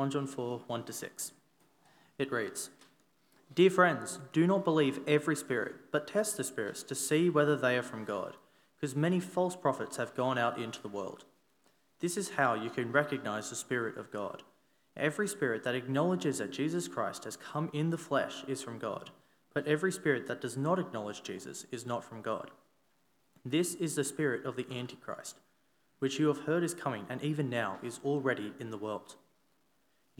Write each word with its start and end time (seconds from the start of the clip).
1 0.00 0.10
John 0.10 0.26
4 0.26 0.62
1 0.66 0.84
to 0.84 0.94
6. 0.94 1.32
It 2.16 2.32
reads 2.32 2.70
Dear 3.54 3.68
friends, 3.68 4.18
do 4.32 4.46
not 4.46 4.64
believe 4.64 5.00
every 5.06 5.36
spirit, 5.36 5.74
but 5.92 6.08
test 6.08 6.38
the 6.38 6.42
spirits 6.42 6.82
to 6.84 6.94
see 6.94 7.28
whether 7.28 7.54
they 7.54 7.76
are 7.76 7.82
from 7.82 8.06
God, 8.06 8.38
because 8.74 8.96
many 8.96 9.20
false 9.20 9.54
prophets 9.54 9.98
have 9.98 10.14
gone 10.14 10.38
out 10.38 10.58
into 10.58 10.80
the 10.80 10.88
world. 10.88 11.26
This 11.98 12.16
is 12.16 12.30
how 12.30 12.54
you 12.54 12.70
can 12.70 12.90
recognize 12.90 13.50
the 13.50 13.56
Spirit 13.56 13.98
of 13.98 14.10
God. 14.10 14.42
Every 14.96 15.28
spirit 15.28 15.64
that 15.64 15.74
acknowledges 15.74 16.38
that 16.38 16.50
Jesus 16.50 16.88
Christ 16.88 17.24
has 17.24 17.36
come 17.36 17.68
in 17.74 17.90
the 17.90 17.98
flesh 17.98 18.42
is 18.48 18.62
from 18.62 18.78
God, 18.78 19.10
but 19.52 19.66
every 19.66 19.92
spirit 19.92 20.26
that 20.28 20.40
does 20.40 20.56
not 20.56 20.78
acknowledge 20.78 21.22
Jesus 21.22 21.66
is 21.70 21.84
not 21.84 22.04
from 22.04 22.22
God. 22.22 22.50
This 23.44 23.74
is 23.74 23.96
the 23.96 24.04
spirit 24.04 24.46
of 24.46 24.56
the 24.56 24.66
Antichrist, 24.74 25.40
which 25.98 26.18
you 26.18 26.28
have 26.28 26.44
heard 26.44 26.64
is 26.64 26.72
coming 26.72 27.04
and 27.10 27.22
even 27.22 27.50
now 27.50 27.76
is 27.82 28.00
already 28.02 28.54
in 28.58 28.70
the 28.70 28.78
world. 28.78 29.16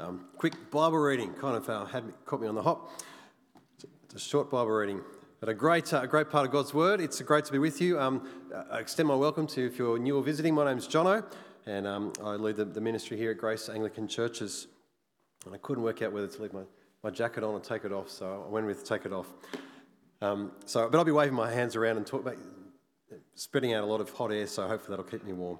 Um, 0.00 0.26
quick 0.36 0.54
Bible 0.70 0.98
reading, 0.98 1.32
kind 1.32 1.56
of 1.56 1.68
uh, 1.68 1.84
had 1.84 2.06
me, 2.06 2.12
caught 2.24 2.40
me 2.40 2.46
on 2.46 2.54
the 2.54 2.62
hop. 2.62 2.88
It's 4.04 4.14
a 4.14 4.18
short 4.20 4.48
Bible 4.48 4.70
reading, 4.70 5.00
but 5.40 5.48
a 5.48 5.54
great, 5.54 5.92
uh, 5.92 6.06
great 6.06 6.30
part 6.30 6.46
of 6.46 6.52
God's 6.52 6.72
Word. 6.72 7.00
It's 7.00 7.20
great 7.20 7.44
to 7.46 7.52
be 7.52 7.58
with 7.58 7.80
you. 7.80 7.98
Um, 7.98 8.28
I 8.70 8.78
extend 8.78 9.08
my 9.08 9.16
welcome 9.16 9.48
to 9.48 9.66
if 9.66 9.76
you're 9.76 9.98
new 9.98 10.16
or 10.16 10.22
visiting. 10.22 10.54
My 10.54 10.66
name's 10.66 10.86
Jono, 10.86 11.24
and 11.66 11.84
um, 11.84 12.12
I 12.22 12.34
lead 12.34 12.54
the, 12.54 12.64
the 12.64 12.80
ministry 12.80 13.16
here 13.16 13.32
at 13.32 13.38
Grace 13.38 13.68
Anglican 13.68 14.06
Churches. 14.06 14.68
And 15.46 15.52
I 15.52 15.58
couldn't 15.58 15.82
work 15.82 16.00
out 16.00 16.12
whether 16.12 16.28
to 16.28 16.42
leave 16.42 16.52
my, 16.52 16.62
my 17.02 17.10
jacket 17.10 17.42
on 17.42 17.54
or 17.54 17.60
take 17.60 17.84
it 17.84 17.90
off, 17.90 18.08
so 18.08 18.44
I 18.46 18.48
went 18.48 18.66
with 18.66 18.84
take 18.84 19.04
it 19.04 19.12
off. 19.12 19.26
Um, 20.22 20.52
so, 20.64 20.88
but 20.88 20.96
I'll 20.96 21.04
be 21.04 21.10
waving 21.10 21.34
my 21.34 21.50
hands 21.50 21.74
around 21.74 21.96
and 21.96 22.06
talk 22.06 22.20
about, 22.20 22.36
spreading 23.34 23.74
out 23.74 23.82
a 23.82 23.86
lot 23.86 24.00
of 24.00 24.10
hot 24.10 24.30
air, 24.30 24.46
so 24.46 24.68
hopefully 24.68 24.96
that'll 24.96 25.10
keep 25.10 25.24
me 25.24 25.32
warm. 25.32 25.58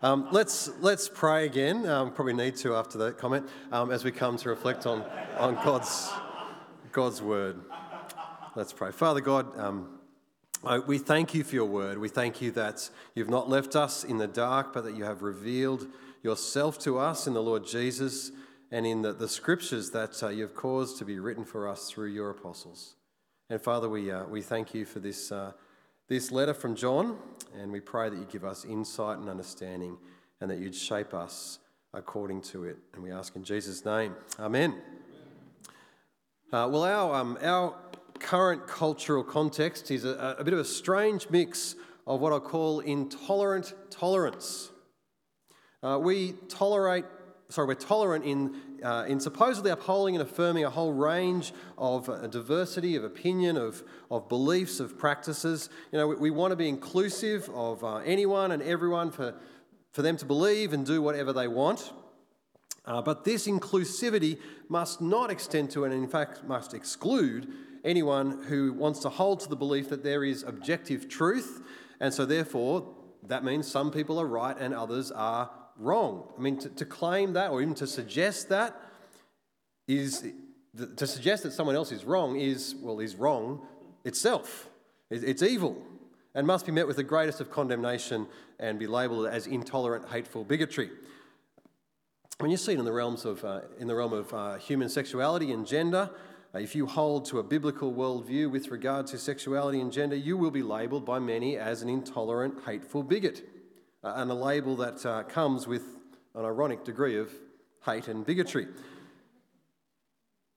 Um, 0.00 0.28
let's, 0.30 0.70
let's 0.78 1.08
pray 1.08 1.44
again. 1.44 1.84
Um, 1.84 2.12
probably 2.12 2.32
need 2.32 2.54
to 2.58 2.76
after 2.76 2.98
that 2.98 3.18
comment 3.18 3.48
um, 3.72 3.90
as 3.90 4.04
we 4.04 4.12
come 4.12 4.36
to 4.36 4.48
reflect 4.48 4.86
on, 4.86 5.02
on 5.38 5.56
God's, 5.56 6.08
God's 6.92 7.20
word. 7.20 7.60
Let's 8.54 8.72
pray. 8.72 8.92
Father 8.92 9.20
God, 9.20 9.58
um, 9.58 9.98
we 10.86 10.98
thank 10.98 11.34
you 11.34 11.42
for 11.42 11.56
your 11.56 11.64
word. 11.64 11.98
We 11.98 12.08
thank 12.08 12.40
you 12.40 12.52
that 12.52 12.88
you've 13.16 13.28
not 13.28 13.48
left 13.48 13.74
us 13.74 14.04
in 14.04 14.18
the 14.18 14.28
dark, 14.28 14.72
but 14.72 14.84
that 14.84 14.94
you 14.94 15.02
have 15.02 15.22
revealed 15.22 15.88
yourself 16.22 16.78
to 16.80 17.00
us 17.00 17.26
in 17.26 17.34
the 17.34 17.42
Lord 17.42 17.66
Jesus 17.66 18.30
and 18.70 18.86
in 18.86 19.02
the, 19.02 19.12
the 19.12 19.28
scriptures 19.28 19.90
that 19.90 20.22
uh, 20.22 20.28
you've 20.28 20.54
caused 20.54 20.98
to 20.98 21.04
be 21.04 21.18
written 21.18 21.44
for 21.44 21.66
us 21.66 21.90
through 21.90 22.10
your 22.10 22.30
apostles. 22.30 22.94
And 23.50 23.60
Father, 23.60 23.88
we, 23.88 24.12
uh, 24.12 24.26
we 24.26 24.42
thank 24.42 24.74
you 24.74 24.84
for 24.84 25.00
this, 25.00 25.32
uh, 25.32 25.54
this 26.08 26.32
letter 26.32 26.54
from 26.54 26.74
John, 26.74 27.18
and 27.54 27.70
we 27.70 27.80
pray 27.80 28.08
that 28.08 28.16
you 28.16 28.26
give 28.30 28.44
us 28.44 28.64
insight 28.64 29.18
and 29.18 29.28
understanding 29.28 29.98
and 30.40 30.50
that 30.50 30.58
you'd 30.58 30.74
shape 30.74 31.12
us 31.12 31.58
according 31.92 32.40
to 32.40 32.64
it. 32.64 32.78
And 32.94 33.02
we 33.02 33.12
ask 33.12 33.36
in 33.36 33.44
Jesus' 33.44 33.84
name. 33.84 34.14
Amen. 34.40 34.74
Uh, 36.50 36.66
well, 36.70 36.84
our, 36.84 37.14
um, 37.14 37.36
our 37.42 37.74
current 38.20 38.66
cultural 38.66 39.22
context 39.22 39.90
is 39.90 40.06
a, 40.06 40.36
a 40.38 40.44
bit 40.44 40.54
of 40.54 40.60
a 40.60 40.64
strange 40.64 41.28
mix 41.28 41.76
of 42.06 42.20
what 42.20 42.32
I 42.32 42.38
call 42.38 42.80
intolerant 42.80 43.74
tolerance. 43.90 44.70
Uh, 45.82 45.98
we 46.00 46.32
tolerate 46.48 47.04
sorry, 47.50 47.66
we're 47.66 47.74
tolerant 47.74 48.26
in, 48.26 48.54
uh, 48.82 49.06
in 49.08 49.18
supposedly 49.18 49.70
upholding 49.70 50.14
and 50.14 50.22
affirming 50.22 50.64
a 50.64 50.70
whole 50.70 50.92
range 50.92 51.54
of 51.78 52.08
uh, 52.08 52.26
diversity 52.26 52.94
of 52.94 53.04
opinion, 53.04 53.56
of, 53.56 53.82
of 54.10 54.28
beliefs, 54.28 54.80
of 54.80 54.98
practices. 54.98 55.70
You 55.90 55.98
know, 55.98 56.08
we, 56.08 56.16
we 56.16 56.30
want 56.30 56.52
to 56.52 56.56
be 56.56 56.68
inclusive 56.68 57.48
of 57.54 57.82
uh, 57.82 57.96
anyone 57.98 58.52
and 58.52 58.62
everyone 58.62 59.10
for, 59.10 59.34
for 59.92 60.02
them 60.02 60.18
to 60.18 60.26
believe 60.26 60.74
and 60.74 60.84
do 60.84 61.00
whatever 61.00 61.32
they 61.32 61.48
want. 61.48 61.92
Uh, 62.84 63.00
but 63.00 63.24
this 63.24 63.46
inclusivity 63.46 64.38
must 64.68 65.00
not 65.00 65.30
extend 65.30 65.70
to, 65.70 65.84
and 65.84 65.94
in 65.94 66.08
fact 66.08 66.44
must 66.44 66.74
exclude, 66.74 67.50
anyone 67.84 68.42
who 68.44 68.72
wants 68.74 69.00
to 69.00 69.08
hold 69.08 69.40
to 69.40 69.48
the 69.48 69.56
belief 69.56 69.88
that 69.88 70.02
there 70.02 70.24
is 70.24 70.42
objective 70.42 71.08
truth, 71.08 71.62
and 72.00 72.12
so 72.12 72.26
therefore 72.26 72.94
that 73.22 73.44
means 73.44 73.66
some 73.66 73.90
people 73.90 74.18
are 74.20 74.26
right 74.26 74.56
and 74.58 74.74
others 74.74 75.10
are 75.10 75.50
wrong. 75.78 76.28
I 76.36 76.40
mean, 76.40 76.58
to, 76.58 76.68
to 76.68 76.84
claim 76.84 77.32
that 77.34 77.50
or 77.50 77.62
even 77.62 77.74
to 77.74 77.86
suggest 77.86 78.48
that 78.48 78.80
is 79.86 80.26
to 80.96 81.06
suggest 81.06 81.42
that 81.42 81.52
someone 81.52 81.74
else 81.74 81.92
is 81.92 82.04
wrong 82.04 82.38
is, 82.38 82.74
well, 82.80 83.00
is 83.00 83.16
wrong 83.16 83.66
itself. 84.04 84.68
It's 85.10 85.42
evil 85.42 85.82
and 86.34 86.46
must 86.46 86.66
be 86.66 86.72
met 86.72 86.86
with 86.86 86.96
the 86.96 87.02
greatest 87.02 87.40
of 87.40 87.50
condemnation 87.50 88.26
and 88.60 88.78
be 88.78 88.86
labelled 88.86 89.26
as 89.26 89.46
intolerant, 89.46 90.08
hateful 90.10 90.44
bigotry. 90.44 90.90
When 92.38 92.50
you 92.50 92.56
see 92.56 92.72
it 92.72 92.78
in 92.78 92.84
the 92.84 92.92
realms 92.92 93.24
of, 93.24 93.44
uh, 93.44 93.62
in 93.78 93.88
the 93.88 93.94
realm 93.94 94.12
of 94.12 94.32
uh, 94.32 94.54
human 94.56 94.88
sexuality 94.88 95.52
and 95.52 95.66
gender, 95.66 96.10
uh, 96.54 96.58
if 96.58 96.76
you 96.76 96.86
hold 96.86 97.24
to 97.26 97.38
a 97.40 97.42
biblical 97.42 97.92
worldview 97.92 98.50
with 98.50 98.68
regard 98.68 99.06
to 99.08 99.18
sexuality 99.18 99.80
and 99.80 99.90
gender, 99.90 100.14
you 100.14 100.36
will 100.36 100.50
be 100.50 100.62
labelled 100.62 101.04
by 101.04 101.18
many 101.18 101.56
as 101.56 101.82
an 101.82 101.88
intolerant, 101.88 102.54
hateful 102.64 103.02
bigot 103.02 103.42
uh, 104.02 104.14
and 104.16 104.30
a 104.30 104.34
label 104.34 104.76
that 104.76 105.04
uh, 105.04 105.22
comes 105.24 105.66
with 105.66 105.82
an 106.34 106.44
ironic 106.44 106.84
degree 106.84 107.18
of 107.18 107.32
hate 107.84 108.08
and 108.08 108.24
bigotry. 108.24 108.66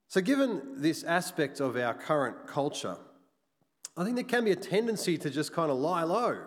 So, 0.08 0.22
given 0.22 0.62
this 0.82 1.04
aspect 1.04 1.60
of 1.60 1.78
our 1.78 1.94
current 1.94 2.46
culture, 2.46 2.98
I 3.96 4.04
think 4.04 4.16
there 4.16 4.26
can 4.26 4.44
be 4.44 4.52
a 4.52 4.56
tendency 4.56 5.18
to 5.18 5.30
just 5.30 5.54
kind 5.54 5.72
of 5.72 5.78
lie 5.78 6.04
low, 6.04 6.40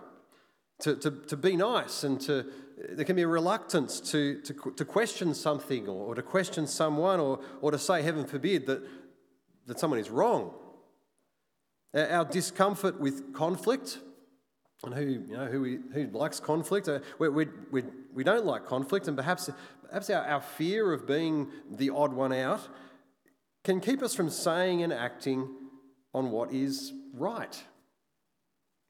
to, 0.81 0.97
to, 0.97 1.11
to 1.11 1.37
be 1.37 1.57
nice, 1.57 2.05
and 2.05 2.21
to, 2.23 2.47
there 2.91 3.05
can 3.05 3.17
be 3.17 3.23
a 3.23 3.29
reluctance 3.29 4.01
to, 4.13 4.41
to, 4.43 4.73
to 4.77 4.85
question 4.85 5.35
something 5.35 5.89
or, 5.89 6.09
or 6.09 6.15
to 6.15 6.23
question 6.23 6.67
someone 6.67 7.21
or, 7.21 7.41
or 7.61 7.71
to 7.71 7.79
say, 7.79 8.03
heaven 8.03 8.27
forbid, 8.27 8.67
that, 8.67 8.83
that 9.67 9.81
someone 9.81 9.99
is 9.99 10.11
wrong. 10.11 10.53
Our 11.95 12.25
discomfort 12.25 12.99
with 12.99 13.33
conflict 13.33 13.99
and 14.87 14.95
who, 14.95 15.05
you 15.05 15.37
know, 15.37 15.47
who, 15.47 15.61
we, 15.61 15.79
who 15.93 16.07
likes 16.09 16.41
conflict. 16.41 16.89
Uh, 16.89 17.01
we, 17.19 17.29
we, 17.29 17.47
we, 17.71 17.83
we 18.13 18.25
don't 18.25 18.45
like 18.45 18.67
conflict, 18.67 19.09
and 19.09 19.17
perhaps, 19.17 19.51
perhaps 19.89 20.11
our, 20.11 20.25
our 20.25 20.41
fear 20.41 20.93
of 20.93 21.07
being 21.07 21.49
the 21.71 21.91
odd 21.91 22.13
one 22.13 22.33
out 22.33 22.61
can 23.65 23.81
keep 23.81 24.03
us 24.03 24.15
from 24.15 24.31
saying 24.31 24.83
and 24.83 24.93
acting 24.93 25.49
on 26.13 26.31
what 26.31 26.53
is 26.53 26.93
right. 27.13 27.63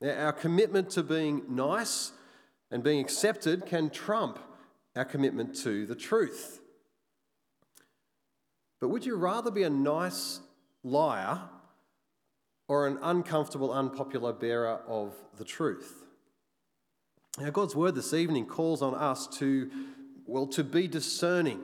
Our 0.03 0.32
commitment 0.32 0.91
to 0.91 1.03
being 1.03 1.43
nice 1.49 2.12
and 2.71 2.82
being 2.82 3.00
accepted 3.00 3.66
can 3.66 3.88
trump 3.88 4.38
our 4.97 5.05
commitment 5.05 5.55
to 5.62 5.87
the 5.87 5.94
truth. 5.94 6.61
But 8.81 8.88
would 8.88 9.06
you 9.06 9.16
rather 9.16 9.50
be 9.50 9.62
a 9.62 9.71
nice 9.71 10.41
liar 10.82 11.41
or 12.69 12.87
an 12.87 12.99
uncomfortable, 13.03 13.73
unpopular 13.73 14.33
bearer 14.33 14.81
of 14.87 15.15
the 15.37 15.45
truth. 15.45 16.05
Now, 17.39 17.51
God's 17.51 17.75
word 17.75 17.95
this 17.95 18.15
evening 18.15 18.47
calls 18.47 18.81
on 18.81 18.95
us 18.95 19.27
to, 19.39 19.71
well, 20.27 20.47
to 20.49 20.63
be 20.63 20.87
discerning, 20.87 21.61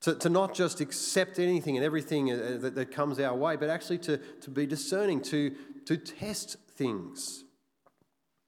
to, 0.00 0.14
to 0.16 0.28
not 0.28 0.54
just 0.54 0.80
accept 0.80 1.38
anything 1.38 1.76
and 1.76 1.84
everything 1.84 2.32
uh, 2.32 2.58
that, 2.60 2.74
that 2.74 2.90
comes 2.90 3.20
our 3.20 3.36
way, 3.36 3.56
but 3.56 3.70
actually 3.70 3.98
to, 3.98 4.16
to 4.16 4.50
be 4.50 4.66
discerning, 4.66 5.20
to, 5.22 5.54
to 5.86 5.96
test 5.96 6.56
things. 6.76 7.44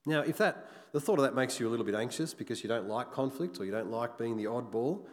Now, 0.05 0.21
if 0.21 0.39
that, 0.39 0.69
the 0.93 1.01
thought 1.01 1.19
of 1.19 1.25
that 1.25 1.35
makes 1.35 1.61
you 1.61 1.69
a 1.69 1.71
little 1.71 1.87
bit 1.87 1.95
anxious 1.95 2.35
because 2.35 2.63
you 2.63 2.69
don't 2.69 2.89
like 2.89 3.13
conflict 3.13 3.61
or 3.61 3.65
you 3.65 3.71
don't 3.71 3.91
like 3.91 4.19
being 4.19 4.37
the 4.37 4.45
oddball, 4.45 5.07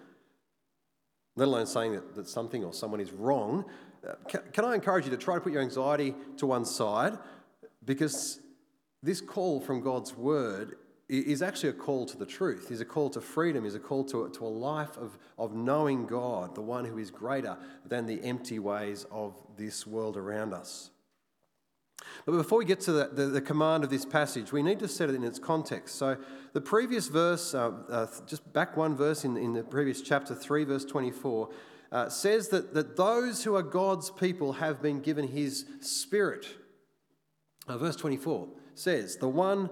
let 1.36 1.48
alone 1.48 1.68
saying 1.68 1.94
that, 1.94 2.16
that 2.16 2.28
something 2.28 2.64
or 2.64 2.74
someone 2.74 3.00
is 3.00 3.12
wrong, 3.12 3.66
can, 4.28 4.42
can 4.52 4.66
I 4.66 4.76
encourage 4.76 5.06
you 5.06 5.12
to 5.12 5.18
try 5.18 5.36
to 5.36 5.42
put 5.42 5.52
your 5.52 5.62
anxiety 5.62 6.16
to 6.38 6.48
one 6.48 6.66
side 6.66 7.18
because 7.86 8.40
this 9.04 9.22
call 9.22 9.62
from 9.62 9.82
God's 9.82 10.16
word 10.16 10.76
is 11.10 11.42
actually 11.42 11.70
a 11.70 11.74
call 11.74 12.06
to 12.06 12.18
the 12.18 12.26
truth, 12.26 12.70
is 12.70 12.82
a 12.82 12.86
call 12.86 13.10
to 13.12 13.22
freedom, 13.22 13.66
is 13.66 13.76
a 13.76 13.80
call 13.80 14.04
to, 14.04 14.30
to 14.30 14.46
a 14.46 14.48
life 14.48 14.98
of, 14.98 15.18
of 15.38 15.56
knowing 15.56 16.06
God, 16.06 16.54
the 16.54 16.62
one 16.62 16.84
who 16.84 16.98
is 16.98 17.12
greater 17.12 17.58
than 17.86 18.06
the 18.06 18.22
empty 18.24 18.60
ways 18.60 19.06
of 19.10 19.36
this 19.56 19.88
world 19.88 20.18
around 20.18 20.54
us. 20.54 20.90
But 22.26 22.34
before 22.34 22.60
we 22.60 22.66
get 22.66 22.82
to 22.82 22.92
the, 22.92 23.10
the, 23.12 23.26
the 23.28 23.42
command 23.42 23.84
of 23.86 23.90
this 23.90 24.06
passage, 24.06 24.52
we 24.52 24.62
need 24.62 24.80
to 24.80 24.88
set 24.88 25.10
it 25.10 25.16
in 25.16 25.24
its 25.24 25.40
context. 25.40 25.96
So, 25.96 26.18
the 26.54 26.62
previous 26.62 27.08
verse, 27.08 27.54
uh, 27.54 27.72
uh, 27.90 28.08
just 28.26 28.52
back 28.54 28.76
one 28.76 28.96
verse 28.96 29.24
in, 29.24 29.38
in 29.38 29.54
the 29.54 29.64
previous 29.64 30.02
chapter 30.02 30.36
3, 30.36 30.66
verse 30.66 30.86
24, 30.86 31.50
uh, 31.92 32.10
says 32.10 32.50
that, 32.50 32.74
that 32.74 32.98
those 32.98 33.44
who 33.44 33.56
are 33.56 33.64
God's 33.64 34.10
people 34.10 34.54
have 34.54 34.82
been 34.82 35.00
given 35.00 35.28
his 35.28 35.66
spirit. 35.82 36.46
Uh, 37.68 37.78
verse 37.78 37.96
24 37.96 38.48
says, 38.76 39.18
The 39.18 39.28
one 39.28 39.70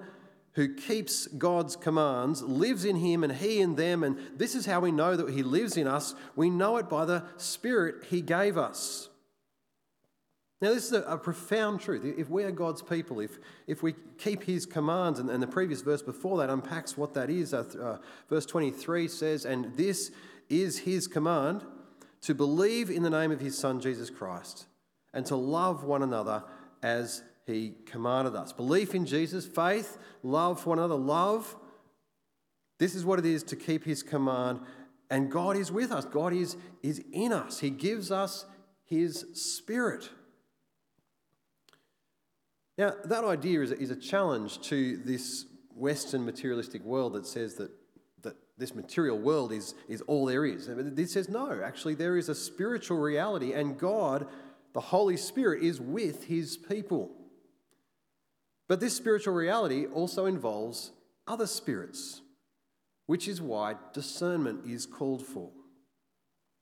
who 0.53 0.73
keeps 0.73 1.27
God's 1.27 1.75
commands 1.75 2.41
lives 2.41 2.85
in 2.85 2.95
him 2.95 3.23
and 3.23 3.33
he 3.33 3.59
in 3.59 3.75
them, 3.75 4.03
and 4.03 4.17
this 4.37 4.55
is 4.55 4.65
how 4.65 4.79
we 4.79 4.91
know 4.91 5.15
that 5.15 5.29
he 5.29 5.43
lives 5.43 5.77
in 5.77 5.87
us. 5.87 6.15
We 6.35 6.49
know 6.49 6.77
it 6.77 6.89
by 6.89 7.05
the 7.05 7.23
spirit 7.37 8.05
he 8.09 8.21
gave 8.21 8.57
us. 8.57 9.09
Now, 10.61 10.73
this 10.73 10.85
is 10.85 10.93
a, 10.93 11.01
a, 11.01 11.17
profound 11.17 11.81
truth. 11.81 12.15
If 12.17 12.29
we 12.29 12.43
are 12.45 12.51
God's 12.51 12.81
people, 12.81 13.19
if, 13.19 13.37
if 13.67 13.83
we 13.83 13.93
keep 14.17 14.41
His 14.43 14.65
commands, 14.65 15.19
and, 15.19 15.29
and 15.29 15.43
the 15.43 15.47
previous 15.47 15.81
verse 15.81 16.01
before 16.01 16.37
that 16.37 16.49
unpacks 16.49 16.97
what 16.97 17.13
that 17.13 17.29
is, 17.29 17.53
uh, 17.53 17.65
uh, 17.79 17.97
verse 18.29 18.45
23 18.45 19.09
says, 19.09 19.45
And 19.45 19.75
this 19.75 20.11
is 20.49 20.79
His 20.79 21.07
command 21.07 21.65
to 22.25 22.33
believe 22.33 22.89
in 22.89 23.03
the 23.03 23.09
name 23.09 23.31
of 23.31 23.39
His 23.39 23.57
Son, 23.57 23.79
Jesus 23.79 24.09
Christ, 24.09 24.65
and 25.13 25.25
to 25.27 25.35
love 25.35 25.83
one 25.83 26.01
another 26.01 26.43
as 26.81 27.23
He 27.45 27.75
commanded 27.85 28.35
us. 28.35 28.51
Belief 28.51 28.95
in 28.95 29.05
Jesus, 29.05 29.45
faith, 29.45 29.97
love 30.23 30.59
for 30.59 30.69
one 30.69 30.79
another, 30.79 30.95
love. 30.95 31.55
This 32.79 32.95
is 32.95 33.05
what 33.05 33.19
it 33.19 33.25
is 33.25 33.43
to 33.43 33.55
keep 33.55 33.83
His 33.83 34.01
command. 34.01 34.59
And 35.09 35.31
God 35.31 35.55
is 35.55 35.71
with 35.71 35.91
us, 35.91 36.03
God 36.05 36.33
is, 36.33 36.57
is 36.81 37.03
in 37.13 37.31
us. 37.31 37.59
He 37.59 37.69
gives 37.69 38.11
us 38.11 38.45
His 38.85 39.25
Spirit. 39.33 40.09
Now, 42.77 42.93
that 43.05 43.23
idea 43.23 43.61
is 43.61 43.71
is 43.71 43.91
a 43.91 43.95
challenge 43.95 44.59
to 44.69 44.97
this 44.97 45.45
Western 45.75 46.25
materialistic 46.25 46.83
world 46.83 47.13
that 47.13 47.27
says 47.27 47.55
that 47.55 47.69
this 48.57 48.73
material 48.73 49.19
world 49.19 49.51
is, 49.51 49.75
is 49.87 50.01
all 50.01 50.25
there 50.25 50.45
is. 50.45 50.67
It 50.67 51.09
says, 51.09 51.27
no, 51.27 51.61
actually, 51.63 51.95
there 51.95 52.17
is 52.17 52.29
a 52.29 52.35
spiritual 52.35 52.97
reality, 52.97 53.53
and 53.53 53.77
God, 53.77 54.27
the 54.73 54.79
Holy 54.79 55.17
Spirit, 55.17 55.63
is 55.63 55.81
with 55.81 56.25
his 56.25 56.55
people. 56.55 57.11
But 58.67 58.79
this 58.79 58.95
spiritual 58.95 59.33
reality 59.33 59.85
also 59.85 60.25
involves 60.25 60.91
other 61.27 61.47
spirits, 61.47 62.21
which 63.07 63.27
is 63.27 63.41
why 63.41 63.75
discernment 63.93 64.65
is 64.65 64.85
called 64.85 65.25
for. 65.25 65.51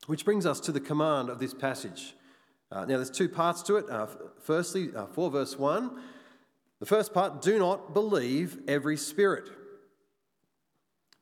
Which 0.08 0.26
brings 0.26 0.46
us 0.46 0.60
to 0.62 0.72
the 0.72 0.82
command 0.82 1.30
of 1.30 1.40
this 1.40 1.54
passage. 1.54 2.16
Uh, 2.72 2.82
now, 2.82 2.98
there's 2.98 3.12
two 3.12 3.30
parts 3.30 3.62
to 3.64 3.78
it. 3.78 3.90
Uh, 3.90 4.08
firstly, 4.42 4.90
uh, 4.96 5.06
4 5.06 5.30
verse 5.30 5.58
1. 5.58 6.02
The 6.80 6.86
first 6.88 7.14
part 7.14 7.42
do 7.42 7.60
not 7.60 7.94
believe 7.94 8.58
every 8.68 8.98
spirit. 8.98 9.50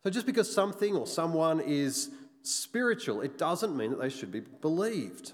So, 0.03 0.09
just 0.09 0.25
because 0.25 0.51
something 0.51 0.95
or 0.95 1.05
someone 1.05 1.59
is 1.59 2.09
spiritual, 2.41 3.21
it 3.21 3.37
doesn't 3.37 3.75
mean 3.75 3.91
that 3.91 4.01
they 4.01 4.09
should 4.09 4.31
be 4.31 4.39
believed. 4.39 5.33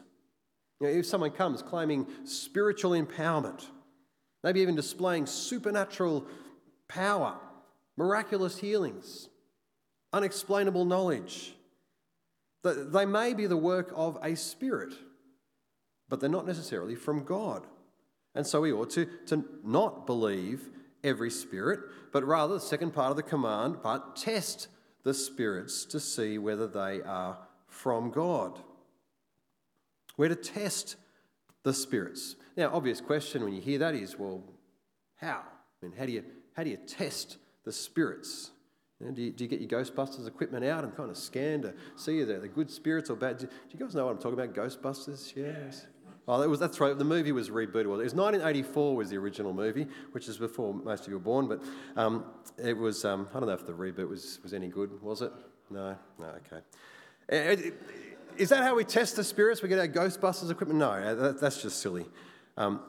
You 0.80 0.88
know, 0.88 0.94
if 0.94 1.06
someone 1.06 1.32
comes 1.32 1.62
claiming 1.62 2.08
spiritual 2.26 2.92
empowerment, 2.92 3.66
maybe 4.44 4.60
even 4.60 4.76
displaying 4.76 5.26
supernatural 5.26 6.26
power, 6.88 7.36
miraculous 7.96 8.58
healings, 8.58 9.30
unexplainable 10.14 10.86
knowledge, 10.86 11.54
they 12.64 13.06
may 13.06 13.34
be 13.34 13.48
the 13.48 13.58
work 13.58 13.94
of 13.96 14.18
a 14.22 14.36
spirit 14.36 14.94
but 16.10 16.20
they're 16.20 16.30
not 16.30 16.48
necessarily 16.48 16.96
from 16.96 17.24
God. 17.24 17.66
And 18.36 18.46
so 18.46 18.62
we 18.62 18.72
ought 18.72 18.90
to, 18.92 19.08
to 19.28 19.44
not 19.64 20.06
believe 20.06 20.70
every 21.08 21.32
spirit, 21.32 21.80
but 22.12 22.24
rather, 22.24 22.56
the 22.56 22.60
second 22.60 22.92
part 22.92 23.12
of 23.12 23.18
the 23.18 23.24
command, 23.24 23.78
but 23.82 24.16
test 24.16 24.68
the 25.04 25.14
spirits 25.14 25.86
to 25.86 26.00
see 26.00 26.38
whether 26.38 26.68
they 26.68 27.02
are 27.02 27.38
from 27.68 28.12
God. 28.12 28.60
We're 30.18 30.30
to 30.30 30.36
test 30.36 30.96
the 31.64 31.74
spirits. 31.74 32.36
Now, 32.56 32.72
obvious 32.74 33.02
question 33.02 33.44
when 33.44 33.54
you 33.54 33.62
hear 33.62 33.80
that 33.80 33.94
is, 33.94 34.18
well, 34.18 34.44
how? 35.16 35.44
I 35.82 35.86
mean, 35.86 35.94
how 35.98 36.06
do 36.06 36.12
you, 36.12 36.24
how 36.56 36.64
do 36.64 36.70
you 36.70 36.78
test 36.78 37.38
the 37.64 37.72
spirits? 37.72 38.52
You 39.00 39.08
know, 39.08 39.12
do, 39.14 39.22
you, 39.22 39.32
do, 39.32 39.44
you, 39.44 39.50
get 39.50 39.62
your 39.62 39.70
Ghostbusters 39.70 40.28
equipment 40.28 40.66
out 40.66 40.84
and 40.84 40.96
kind 40.96 41.12
of 41.12 41.18
scan 41.18 41.62
to 41.62 41.74
see 41.96 42.24
they're 42.24 42.40
the 42.40 42.48
good 42.48 42.72
spirits 42.72 43.10
or 43.10 43.16
bad? 43.16 43.38
Do, 43.38 43.46
do 43.46 43.52
you 43.72 43.80
guys 43.80 43.94
know 43.94 44.06
what 44.06 44.12
I'm 44.12 44.18
talking 44.18 44.40
about? 44.40 44.56
Ghostbusters? 44.56 45.36
Yes. 45.36 45.86
Oh, 46.28 46.42
that 46.42 46.50
was, 46.50 46.60
that's 46.60 46.80
right. 46.82 46.98
The 46.98 47.06
movie 47.06 47.32
was 47.32 47.50
rebooted. 47.50 47.86
It 47.86 47.88
was 47.88 48.14
1984 48.14 48.96
was 48.96 49.10
the 49.10 49.18
original 49.18 49.54
movie, 49.54 49.88
which 50.12 50.28
is 50.28 50.38
before 50.38 50.74
most 50.74 51.04
of 51.04 51.08
you 51.08 51.14
were 51.14 51.24
born. 51.24 51.48
But 51.48 51.62
um, 51.96 52.26
it 52.62 52.76
was. 52.76 53.06
Um, 53.06 53.30
I 53.34 53.40
don't 53.40 53.48
know 53.48 53.54
if 53.54 53.66
the 53.66 53.72
reboot 53.72 54.10
was, 54.10 54.40
was 54.44 54.54
any 54.54 54.68
good. 54.68 55.02
Was 55.02 55.22
it? 55.22 55.32
No. 55.70 55.96
No. 56.20 56.34
Okay. 57.32 57.72
Is 58.38 58.50
that 58.50 58.64
how 58.64 58.76
we 58.76 58.84
test 58.84 59.16
the 59.16 59.24
spirits? 59.24 59.62
We 59.62 59.70
get 59.70 59.80
our 59.80 59.88
Ghostbusters 59.88 60.52
equipment? 60.52 60.80
No, 60.80 60.92
uh, 60.92 61.32
that's 61.32 61.62
just 61.62 61.82
silly. 61.82 62.06
Um, 62.58 62.82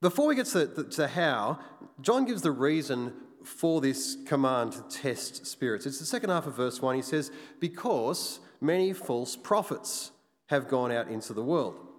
before 0.00 0.26
we 0.26 0.34
get 0.34 0.46
to 0.46 0.66
the, 0.66 0.84
to 0.84 1.08
how, 1.08 1.60
John 2.00 2.24
gives 2.24 2.42
the 2.42 2.50
reason 2.50 3.12
for 3.44 3.80
this 3.80 4.16
command 4.26 4.72
to 4.72 4.82
test 4.90 5.46
spirits. 5.46 5.86
It's 5.86 5.98
the 5.98 6.04
second 6.04 6.30
half 6.30 6.46
of 6.46 6.56
verse 6.56 6.82
1. 6.82 6.96
He 6.96 7.02
says, 7.02 7.30
Because 7.60 8.40
many 8.60 8.92
false 8.92 9.36
prophets 9.36 10.10
have 10.46 10.68
gone 10.68 10.92
out 10.92 11.08
into 11.08 11.32
the 11.32 11.42
world. 11.42 11.91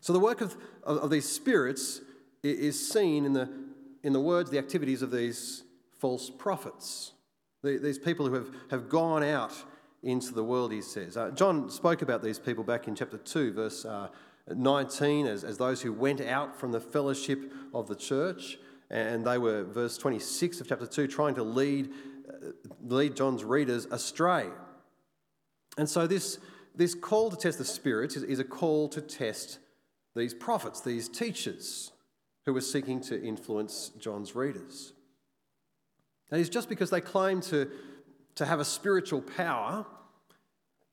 So 0.00 0.12
the 0.12 0.18
work 0.18 0.40
of, 0.40 0.56
of, 0.82 0.98
of 0.98 1.10
these 1.10 1.28
spirits 1.28 2.00
is 2.42 2.88
seen 2.88 3.24
in 3.24 3.32
the, 3.32 3.50
in 4.02 4.12
the 4.12 4.20
words, 4.20 4.50
the 4.50 4.58
activities 4.58 5.02
of 5.02 5.10
these 5.10 5.62
false 5.98 6.30
prophets, 6.30 7.12
the, 7.62 7.78
these 7.78 7.98
people 7.98 8.26
who 8.26 8.34
have, 8.34 8.50
have 8.70 8.88
gone 8.88 9.22
out 9.22 9.52
into 10.02 10.32
the 10.32 10.42
world, 10.42 10.72
he 10.72 10.80
says. 10.80 11.16
Uh, 11.16 11.30
John 11.30 11.68
spoke 11.68 12.00
about 12.00 12.22
these 12.22 12.38
people 12.38 12.64
back 12.64 12.88
in 12.88 12.94
chapter 12.94 13.18
2, 13.18 13.52
verse 13.52 13.84
uh, 13.84 14.08
19, 14.48 15.26
as, 15.26 15.44
as 15.44 15.58
those 15.58 15.82
who 15.82 15.92
went 15.92 16.22
out 16.22 16.58
from 16.58 16.72
the 16.72 16.80
fellowship 16.80 17.52
of 17.74 17.86
the 17.86 17.94
church. 17.94 18.58
And 18.88 19.26
they 19.26 19.36
were, 19.36 19.64
verse 19.64 19.98
26 19.98 20.62
of 20.62 20.68
chapter 20.68 20.86
2, 20.86 21.06
trying 21.06 21.34
to 21.34 21.42
lead, 21.42 21.90
uh, 22.28 22.52
lead 22.82 23.14
John's 23.14 23.44
readers 23.44 23.86
astray. 23.90 24.46
And 25.76 25.88
so 25.88 26.06
this, 26.06 26.38
this 26.74 26.94
call 26.94 27.30
to 27.30 27.36
test 27.36 27.58
the 27.58 27.64
spirits 27.66 28.16
is, 28.16 28.22
is 28.22 28.38
a 28.38 28.44
call 28.44 28.88
to 28.88 29.02
test 29.02 29.58
these 30.14 30.34
prophets, 30.34 30.80
these 30.80 31.08
teachers 31.08 31.92
who 32.44 32.52
were 32.52 32.60
seeking 32.60 33.00
to 33.00 33.22
influence 33.22 33.90
John's 33.98 34.34
readers. 34.34 34.92
That 36.30 36.40
is 36.40 36.48
just 36.48 36.68
because 36.68 36.90
they 36.90 37.00
claim 37.00 37.40
to, 37.42 37.70
to 38.36 38.46
have 38.46 38.60
a 38.60 38.64
spiritual 38.64 39.20
power, 39.20 39.84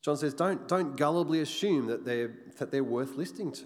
John 0.02 0.18
says, 0.18 0.34
don't, 0.34 0.68
don't 0.68 0.96
gullibly 0.96 1.42
assume 1.42 1.88
that 1.88 2.06
they're, 2.06 2.32
that 2.58 2.72
they're 2.72 2.84
worth 2.84 3.16
listening 3.16 3.52
to. 3.54 3.66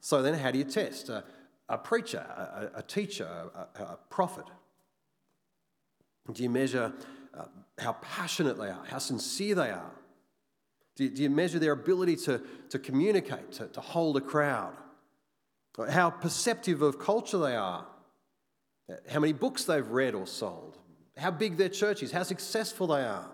So 0.00 0.22
then, 0.22 0.34
how 0.34 0.50
do 0.50 0.58
you 0.58 0.64
test 0.64 1.08
a, 1.08 1.24
a 1.68 1.78
preacher, 1.78 2.18
a, 2.18 2.78
a 2.78 2.82
teacher, 2.82 3.24
a, 3.24 3.82
a, 3.82 3.98
prophet? 4.10 4.44
Do 6.32 6.42
you 6.42 6.50
measure 6.50 6.92
uh, 7.36 7.44
how 7.78 7.94
passionate 7.94 8.58
they 8.58 8.68
are, 8.68 8.84
how 8.88 8.98
sincere 8.98 9.54
they 9.54 9.70
are? 9.70 9.92
Do 10.96 11.04
you, 11.04 11.10
do 11.10 11.22
you 11.22 11.30
measure 11.30 11.58
their 11.58 11.72
ability 11.72 12.16
to, 12.16 12.42
to 12.70 12.78
communicate, 12.78 13.52
to, 13.52 13.68
to 13.68 13.80
hold 13.80 14.16
a 14.16 14.20
crowd? 14.20 14.76
How 15.90 16.10
perceptive 16.10 16.82
of 16.82 16.98
culture 16.98 17.38
they 17.38 17.56
are? 17.56 17.86
How 19.08 19.20
many 19.20 19.32
books 19.32 19.64
they've 19.64 19.86
read 19.86 20.14
or 20.14 20.26
sold? 20.26 20.76
How 21.16 21.30
big 21.30 21.56
their 21.56 21.70
church 21.70 22.02
is? 22.02 22.12
How 22.12 22.22
successful 22.22 22.86
they 22.88 23.02
are? 23.02 23.30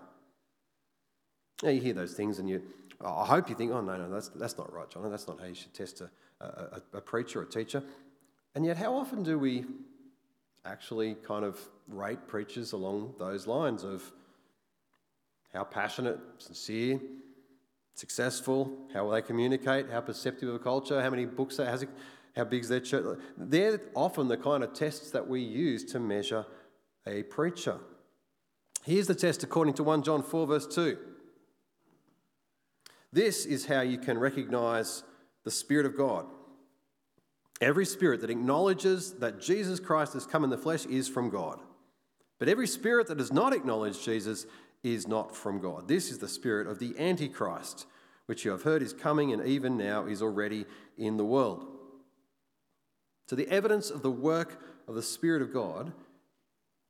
Now 1.61 1.69
you 1.69 1.81
hear 1.81 1.93
those 1.93 2.13
things 2.13 2.39
and 2.39 2.49
you, 2.49 2.61
I 3.03 3.25
hope 3.25 3.49
you 3.49 3.55
think, 3.55 3.71
oh, 3.71 3.81
no, 3.81 3.97
no, 3.97 4.09
that's, 4.09 4.29
that's 4.29 4.57
not 4.57 4.71
right, 4.73 4.89
John. 4.89 5.09
That's 5.09 5.27
not 5.27 5.39
how 5.39 5.47
you 5.47 5.55
should 5.55 5.73
test 5.73 6.01
a, 6.01 6.09
a, 6.41 6.81
a 6.93 7.01
preacher 7.01 7.39
or 7.39 7.43
a 7.43 7.49
teacher. 7.49 7.83
And 8.55 8.65
yet, 8.65 8.77
how 8.77 8.95
often 8.95 9.23
do 9.23 9.37
we 9.37 9.65
actually 10.65 11.15
kind 11.25 11.45
of 11.45 11.59
rate 11.87 12.27
preachers 12.27 12.71
along 12.71 13.15
those 13.17 13.47
lines 13.47 13.83
of 13.83 14.09
how 15.53 15.63
passionate, 15.63 16.19
sincere, 16.37 16.99
successful, 17.95 18.87
how 18.93 19.03
will 19.03 19.11
they 19.11 19.21
communicate, 19.21 19.89
how 19.89 20.01
perceptive 20.01 20.49
of 20.49 20.55
a 20.55 20.59
culture, 20.59 21.01
how 21.01 21.09
many 21.09 21.25
books 21.25 21.57
they 21.57 21.65
have, 21.65 21.83
how 22.35 22.43
big 22.45 22.63
is 22.63 22.69
their 22.69 22.79
church. 22.79 23.19
They're 23.37 23.81
often 23.95 24.27
the 24.27 24.37
kind 24.37 24.63
of 24.63 24.73
tests 24.73 25.11
that 25.11 25.27
we 25.27 25.41
use 25.41 25.83
to 25.85 25.99
measure 25.99 26.45
a 27.05 27.23
preacher. 27.23 27.79
Here's 28.85 29.07
the 29.07 29.15
test 29.15 29.43
according 29.43 29.73
to 29.75 29.83
1 29.83 30.03
John 30.03 30.23
4, 30.23 30.47
verse 30.47 30.67
2. 30.67 30.97
This 33.11 33.45
is 33.45 33.65
how 33.65 33.81
you 33.81 33.97
can 33.97 34.17
recognize 34.17 35.03
the 35.43 35.51
Spirit 35.51 35.85
of 35.85 35.97
God. 35.97 36.25
Every 37.61 37.85
spirit 37.85 38.21
that 38.21 38.29
acknowledges 38.29 39.13
that 39.15 39.41
Jesus 39.41 39.79
Christ 39.79 40.13
has 40.13 40.25
come 40.25 40.43
in 40.45 40.49
the 40.49 40.57
flesh 40.57 40.85
is 40.85 41.09
from 41.09 41.29
God. 41.29 41.59
But 42.37 42.47
every 42.47 42.67
spirit 42.67 43.07
that 43.07 43.17
does 43.17 43.33
not 43.33 43.53
acknowledge 43.53 44.03
Jesus 44.03 44.45
is 44.83 45.07
not 45.07 45.35
from 45.35 45.59
God. 45.59 45.87
This 45.87 46.11
is 46.11 46.19
the 46.19 46.27
spirit 46.27 46.67
of 46.67 46.79
the 46.79 46.95
Antichrist, 46.97 47.85
which 48.25 48.45
you 48.45 48.51
have 48.51 48.63
heard 48.63 48.81
is 48.81 48.93
coming 48.93 49.33
and 49.33 49.45
even 49.45 49.77
now 49.77 50.05
is 50.05 50.21
already 50.21 50.65
in 50.97 51.17
the 51.17 51.25
world. 51.25 51.65
So, 53.27 53.35
the 53.35 53.47
evidence 53.49 53.89
of 53.89 54.01
the 54.01 54.11
work 54.11 54.59
of 54.87 54.95
the 54.95 55.03
Spirit 55.03 55.43
of 55.43 55.53
God 55.53 55.93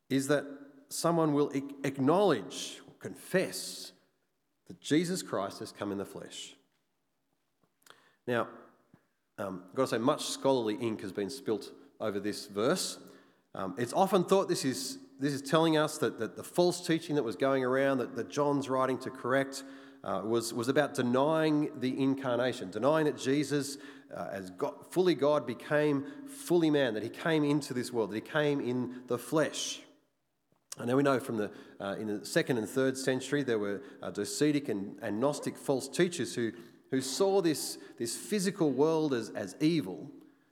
is 0.09 0.27
that 0.29 0.45
someone 0.87 1.33
will 1.33 1.51
acknowledge, 1.83 2.79
confess 2.99 3.91
that 4.67 4.79
Jesus 4.79 5.21
Christ 5.21 5.59
has 5.59 5.71
come 5.71 5.91
in 5.91 5.97
the 5.97 6.05
flesh. 6.05 6.55
Now, 8.25 8.47
um, 9.37 9.63
I've 9.69 9.75
got 9.75 9.83
to 9.83 9.87
say, 9.87 9.97
much 9.97 10.25
scholarly 10.25 10.75
ink 10.75 11.01
has 11.01 11.11
been 11.11 11.29
spilt 11.29 11.71
over 11.99 12.19
this 12.19 12.47
verse. 12.47 12.99
Um, 13.55 13.75
it's 13.77 13.93
often 13.93 14.23
thought 14.23 14.47
this 14.47 14.63
is, 14.63 14.97
this 15.19 15.33
is 15.33 15.41
telling 15.41 15.77
us 15.77 15.97
that, 15.97 16.17
that 16.19 16.35
the 16.35 16.43
false 16.43 16.85
teaching 16.85 17.15
that 17.15 17.23
was 17.23 17.35
going 17.35 17.63
around, 17.63 17.97
that, 17.97 18.15
that 18.15 18.29
John's 18.29 18.69
writing 18.69 18.97
to 18.99 19.09
correct, 19.09 19.63
uh, 20.03 20.21
was, 20.23 20.53
was 20.53 20.69
about 20.69 20.93
denying 20.93 21.69
the 21.79 22.01
incarnation, 22.01 22.71
denying 22.71 23.05
that 23.05 23.17
Jesus, 23.17 23.77
uh, 24.15 24.29
as 24.31 24.49
God, 24.51 24.73
fully 24.91 25.15
God, 25.15 25.45
became 25.45 26.05
fully 26.25 26.69
man, 26.69 26.93
that 26.93 27.03
he 27.03 27.09
came 27.09 27.43
into 27.43 27.73
this 27.73 27.91
world, 27.91 28.11
that 28.11 28.15
he 28.15 28.21
came 28.21 28.61
in 28.61 29.01
the 29.07 29.17
flesh. 29.17 29.81
And 30.77 30.87
now 30.87 30.95
we 30.95 31.03
know 31.03 31.19
from 31.19 31.35
the, 31.35 31.51
uh, 31.81 31.95
in 31.99 32.07
the 32.07 32.25
second 32.25 32.57
and 32.57 32.69
third 32.69 32.97
century, 32.97 33.43
there 33.43 33.59
were 33.59 33.81
uh, 34.01 34.11
Docetic 34.11 34.69
and, 34.69 34.95
and 35.01 35.19
Gnostic 35.19 35.57
false 35.57 35.89
teachers 35.89 36.33
who, 36.33 36.53
who 36.91 37.01
saw 37.01 37.41
this, 37.41 37.77
this 37.97 38.15
physical 38.15 38.71
world 38.71 39.13
as, 39.13 39.29
as 39.31 39.57
evil 39.59 40.09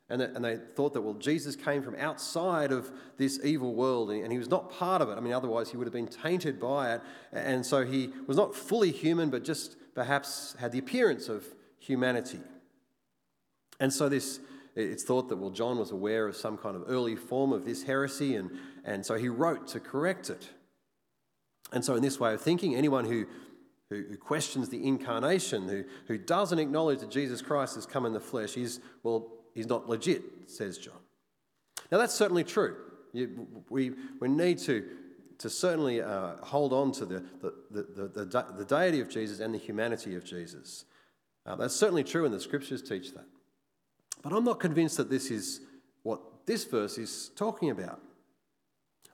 and, 0.10 0.22
that, 0.22 0.32
and 0.36 0.46
they 0.46 0.58
thought 0.58 0.94
that, 0.94 1.02
well, 1.02 1.16
Jesus 1.16 1.56
came 1.56 1.84
from 1.84 1.96
outside 1.96 2.72
of 2.72 2.90
this 3.18 3.40
evil 3.44 3.76
world 3.76 4.10
and 4.10 4.32
he 4.32 4.38
was 4.38 4.50
not 4.50 4.72
part 4.72 5.02
of 5.02 5.10
it. 5.10 5.18
I 5.18 5.20
mean, 5.20 5.34
otherwise, 5.34 5.70
he 5.70 5.78
would 5.78 5.86
have 5.86 5.94
been 5.94 6.08
tainted 6.08 6.60
by 6.60 6.94
it. 6.94 7.02
And 7.34 7.66
so 7.66 7.86
he 7.86 8.12
was 8.26 8.38
not 8.38 8.56
fully 8.56 8.92
human, 8.92 9.30
but 9.30 9.44
just 9.44 9.76
perhaps 9.96 10.56
had 10.60 10.72
the 10.72 10.80
appearance 10.80 11.28
of 11.28 11.46
humanity. 11.80 12.40
And 13.80 13.92
so 13.92 14.08
this, 14.08 14.40
it's 14.76 15.04
thought 15.04 15.30
that, 15.30 15.38
well, 15.38 15.50
John 15.50 15.78
was 15.78 15.92
aware 15.92 16.28
of 16.28 16.36
some 16.36 16.58
kind 16.58 16.76
of 16.76 16.84
early 16.88 17.16
form 17.16 17.52
of 17.52 17.66
this 17.66 17.84
heresy, 17.84 18.36
and, 18.36 18.52
and 18.86 19.06
so 19.06 19.16
he 19.16 19.28
wrote 19.28 19.68
to 19.70 19.80
correct 19.80 20.30
it. 20.30 20.50
And 21.72 21.84
so, 21.84 21.96
in 21.96 22.02
this 22.02 22.20
way 22.20 22.34
of 22.34 22.42
thinking, 22.42 22.76
anyone 22.76 23.06
who, 23.06 23.26
who, 23.90 24.04
who 24.10 24.18
questions 24.18 24.70
the 24.70 24.86
incarnation, 24.86 25.68
who, 25.68 25.84
who 26.08 26.18
doesn't 26.18 26.60
acknowledge 26.60 27.00
that 27.00 27.12
Jesus 27.12 27.42
Christ 27.42 27.76
has 27.76 27.86
come 27.86 28.06
in 28.06 28.14
the 28.14 28.20
flesh, 28.20 28.56
is, 28.56 28.80
well, 29.04 29.28
he's 29.58 29.68
not 29.68 29.90
legit, 29.90 30.22
says 30.46 30.78
John. 30.78 31.00
Now, 31.92 31.98
that's 31.98 32.14
certainly 32.14 32.44
true. 32.44 32.78
We, 33.70 33.92
we 34.20 34.28
need 34.28 34.60
to, 34.60 34.86
to 35.40 35.50
certainly 35.50 36.00
uh, 36.00 36.36
hold 36.44 36.74
on 36.74 36.92
to 36.94 37.06
the, 37.06 37.24
the, 37.42 37.54
the, 37.72 38.08
the, 38.08 38.46
the 38.56 38.66
deity 38.66 39.00
of 39.00 39.10
Jesus 39.10 39.40
and 39.40 39.52
the 39.54 39.58
humanity 39.58 40.16
of 40.16 40.24
Jesus. 40.24 40.86
Uh, 41.44 41.56
that's 41.56 41.76
certainly 41.76 42.04
true, 42.04 42.26
and 42.26 42.34
the 42.34 42.40
scriptures 42.40 42.84
teach 42.84 43.14
that. 43.14 43.26
But 44.22 44.32
I'm 44.32 44.44
not 44.44 44.60
convinced 44.60 44.98
that 44.98 45.10
this 45.10 45.32
is 45.32 45.62
what 46.04 46.22
this 46.46 46.64
verse 46.66 47.00
is 47.00 47.32
talking 47.36 47.72
about. 47.72 48.00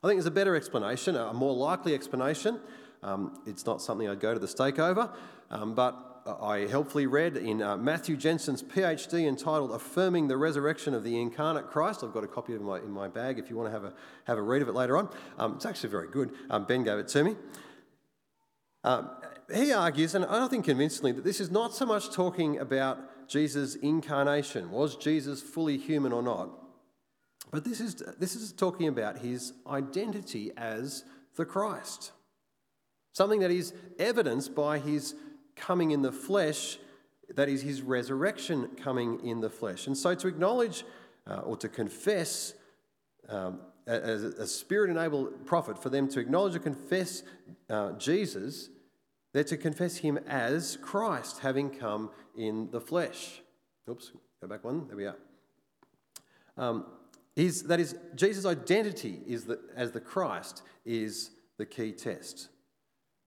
I 0.02 0.08
think 0.08 0.18
there's 0.18 0.26
a 0.26 0.30
better 0.30 0.56
explanation, 0.56 1.16
a 1.16 1.32
more 1.32 1.54
likely 1.54 1.94
explanation. 1.94 2.60
Um, 3.02 3.40
it's 3.46 3.64
not 3.64 3.80
something 3.80 4.06
I'd 4.08 4.20
go 4.20 4.34
to 4.34 4.40
the 4.40 4.48
stake 4.48 4.78
over, 4.78 5.10
um, 5.50 5.74
but 5.74 6.13
I 6.26 6.66
helpfully 6.70 7.06
read 7.06 7.36
in 7.36 7.60
uh, 7.60 7.76
Matthew 7.76 8.16
Jensen's 8.16 8.62
PhD 8.62 9.28
entitled 9.28 9.72
Affirming 9.72 10.28
the 10.28 10.38
Resurrection 10.38 10.94
of 10.94 11.04
the 11.04 11.20
Incarnate 11.20 11.66
Christ. 11.66 12.02
I've 12.02 12.14
got 12.14 12.24
a 12.24 12.28
copy 12.28 12.54
of 12.54 12.62
my, 12.62 12.78
in 12.78 12.90
my 12.90 13.08
bag 13.08 13.38
if 13.38 13.50
you 13.50 13.56
want 13.56 13.68
to 13.68 13.72
have 13.72 13.84
a, 13.84 13.92
have 14.24 14.38
a 14.38 14.42
read 14.42 14.62
of 14.62 14.68
it 14.68 14.74
later 14.74 14.96
on. 14.96 15.10
Um, 15.38 15.56
it's 15.56 15.66
actually 15.66 15.90
very 15.90 16.08
good. 16.08 16.32
Um, 16.48 16.64
ben 16.64 16.82
gave 16.82 16.98
it 16.98 17.08
to 17.08 17.24
me. 17.24 17.36
Um, 18.84 19.10
he 19.54 19.72
argues, 19.74 20.14
and 20.14 20.24
I 20.24 20.48
think 20.48 20.64
convincingly, 20.64 21.12
that 21.12 21.24
this 21.24 21.40
is 21.40 21.50
not 21.50 21.74
so 21.74 21.84
much 21.84 22.10
talking 22.10 22.58
about 22.58 23.28
Jesus' 23.28 23.74
incarnation. 23.74 24.70
Was 24.70 24.96
Jesus 24.96 25.42
fully 25.42 25.76
human 25.76 26.12
or 26.12 26.22
not? 26.22 26.48
But 27.50 27.64
this 27.64 27.80
is, 27.80 27.96
this 28.18 28.34
is 28.34 28.50
talking 28.52 28.88
about 28.88 29.18
his 29.18 29.52
identity 29.66 30.52
as 30.56 31.04
the 31.36 31.44
Christ. 31.44 32.12
Something 33.12 33.40
that 33.40 33.50
is 33.50 33.74
evidenced 33.98 34.54
by 34.54 34.78
his 34.78 35.14
coming 35.56 35.90
in 35.90 36.02
the 36.02 36.12
flesh, 36.12 36.78
that 37.34 37.48
is 37.48 37.62
his 37.62 37.82
resurrection 37.82 38.68
coming 38.76 39.24
in 39.26 39.40
the 39.40 39.50
flesh. 39.50 39.86
And 39.86 39.96
so 39.96 40.14
to 40.14 40.28
acknowledge 40.28 40.84
uh, 41.26 41.40
or 41.40 41.56
to 41.56 41.68
confess 41.68 42.54
um, 43.28 43.60
as 43.86 44.22
a 44.22 44.46
spirit 44.46 44.90
enabled 44.90 45.46
prophet, 45.46 45.82
for 45.82 45.90
them 45.90 46.08
to 46.08 46.20
acknowledge 46.20 46.56
or 46.56 46.58
confess 46.58 47.22
uh, 47.68 47.92
Jesus, 47.92 48.70
they're 49.32 49.44
to 49.44 49.56
confess 49.56 49.96
him 49.98 50.18
as 50.26 50.78
Christ, 50.80 51.40
having 51.40 51.70
come 51.70 52.10
in 52.36 52.70
the 52.70 52.80
flesh. 52.80 53.42
Oops, 53.88 54.12
go 54.40 54.48
back 54.48 54.64
one. 54.64 54.86
There 54.86 54.96
we 54.96 55.06
are. 55.06 55.16
Um, 56.56 56.86
is, 57.36 57.64
that 57.64 57.80
is, 57.80 57.96
Jesus' 58.14 58.46
identity 58.46 59.20
is 59.26 59.44
that 59.46 59.58
as 59.74 59.90
the 59.90 60.00
Christ 60.00 60.62
is 60.84 61.30
the 61.58 61.66
key 61.66 61.92
test. 61.92 62.48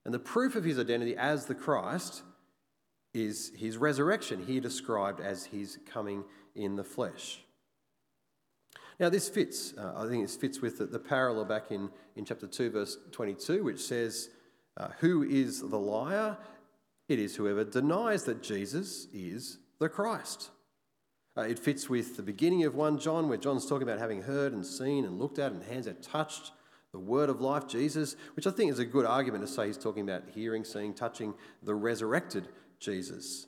And 0.04 0.14
the 0.14 0.18
proof 0.18 0.54
of 0.54 0.64
his 0.64 0.78
identity 0.78 1.16
as 1.16 1.46
the 1.46 1.54
Christ 1.54 2.22
is 3.14 3.52
his 3.56 3.76
resurrection, 3.76 4.46
here 4.46 4.60
described 4.60 5.20
as 5.20 5.46
his 5.46 5.78
coming 5.90 6.24
in 6.54 6.76
the 6.76 6.84
flesh. 6.84 7.40
Now, 9.00 9.08
this 9.08 9.28
fits, 9.28 9.74
uh, 9.78 9.94
I 9.96 10.08
think 10.08 10.24
this 10.24 10.36
fits 10.36 10.60
with 10.60 10.78
the, 10.78 10.86
the, 10.86 10.98
parallel 10.98 11.44
back 11.44 11.70
in, 11.70 11.88
in 12.16 12.24
chapter 12.24 12.48
2, 12.48 12.70
verse 12.70 12.96
22, 13.12 13.62
which 13.62 13.80
says, 13.80 14.30
uh, 14.76 14.88
Who 14.98 15.22
is 15.22 15.60
the 15.60 15.78
liar? 15.78 16.36
It 17.08 17.18
is 17.18 17.36
whoever 17.36 17.64
denies 17.64 18.24
that 18.24 18.42
Jesus 18.42 19.06
is 19.12 19.58
the 19.78 19.88
Christ. 19.88 20.50
Uh, 21.36 21.42
it 21.42 21.58
fits 21.58 21.88
with 21.88 22.16
the 22.16 22.22
beginning 22.22 22.64
of 22.64 22.74
1 22.74 22.98
John, 22.98 23.28
where 23.28 23.38
John's 23.38 23.66
talking 23.66 23.84
about 23.84 24.00
having 24.00 24.22
heard 24.22 24.52
and 24.52 24.66
seen 24.66 25.04
and 25.04 25.18
looked 25.18 25.38
at 25.38 25.52
and 25.52 25.62
hands 25.62 25.86
that 25.86 26.02
touched 26.02 26.50
the 26.92 26.98
word 26.98 27.28
of 27.28 27.40
life, 27.40 27.66
Jesus, 27.66 28.16
which 28.34 28.46
I 28.46 28.50
think 28.50 28.70
is 28.70 28.78
a 28.78 28.84
good 28.84 29.04
argument 29.04 29.46
to 29.46 29.52
say 29.52 29.66
he's 29.66 29.78
talking 29.78 30.02
about 30.08 30.24
hearing, 30.34 30.64
seeing, 30.64 30.94
touching 30.94 31.34
the 31.62 31.74
resurrected 31.74 32.48
Jesus. 32.80 33.46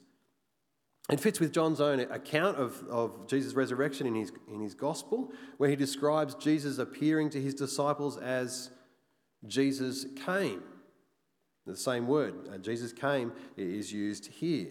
It 1.11 1.18
fits 1.18 1.40
with 1.40 1.52
John's 1.52 1.80
own 1.80 2.00
account 2.00 2.59
of, 2.59 2.85
of 2.88 3.26
Jesus' 3.26 3.54
resurrection 3.54 4.06
in 4.06 4.14
his, 4.14 4.30
in 4.52 4.61
his 4.61 4.75
gospel, 4.75 5.32
where 5.56 5.70
he 5.70 5.76
describes 5.76 6.35
Jesus 6.35 6.78
appearing 6.78 7.30
to 7.30 7.40
his 7.40 7.54
disciples 7.54 8.16
as 8.18 8.70
Jesus 9.47 10.06
came. 10.25 10.62
The 11.66 11.76
same 11.76 12.06
word, 12.06 12.35
uh, 12.52 12.59
Jesus 12.59 12.92
came, 12.92 13.32
is 13.56 13.92
used 13.92 14.26
here. 14.26 14.68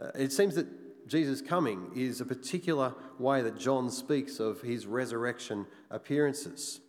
Uh, 0.00 0.10
it 0.14 0.32
seems 0.32 0.54
that 0.54 0.66
Jesus 1.08 1.42
coming 1.42 1.90
is 1.96 2.20
a 2.20 2.24
particular 2.24 2.94
way 3.18 3.42
that 3.42 3.58
John 3.58 3.90
speaks 3.90 4.38
of 4.38 4.60
his 4.60 4.86
resurrection 4.86 5.66
appearances. 5.90 6.80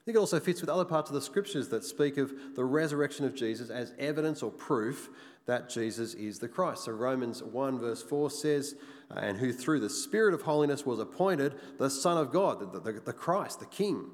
I 0.00 0.04
think 0.04 0.16
it 0.16 0.20
also 0.20 0.40
fits 0.40 0.62
with 0.62 0.70
other 0.70 0.86
parts 0.86 1.10
of 1.10 1.14
the 1.14 1.20
scriptures 1.20 1.68
that 1.68 1.84
speak 1.84 2.16
of 2.16 2.32
the 2.56 2.64
resurrection 2.64 3.26
of 3.26 3.34
Jesus 3.34 3.68
as 3.68 3.92
evidence 3.98 4.42
or 4.42 4.50
proof 4.50 5.10
that 5.44 5.68
Jesus 5.68 6.14
is 6.14 6.38
the 6.38 6.48
Christ. 6.48 6.84
So 6.84 6.92
Romans 6.92 7.42
1, 7.42 7.78
verse 7.78 8.02
4 8.02 8.30
says, 8.30 8.76
And 9.10 9.36
who 9.36 9.52
through 9.52 9.80
the 9.80 9.90
Spirit 9.90 10.32
of 10.32 10.42
holiness 10.42 10.86
was 10.86 11.00
appointed 11.00 11.54
the 11.78 11.90
Son 11.90 12.16
of 12.16 12.32
God, 12.32 12.72
the, 12.72 12.80
the, 12.80 13.00
the 13.00 13.12
Christ, 13.12 13.60
the 13.60 13.66
King, 13.66 14.06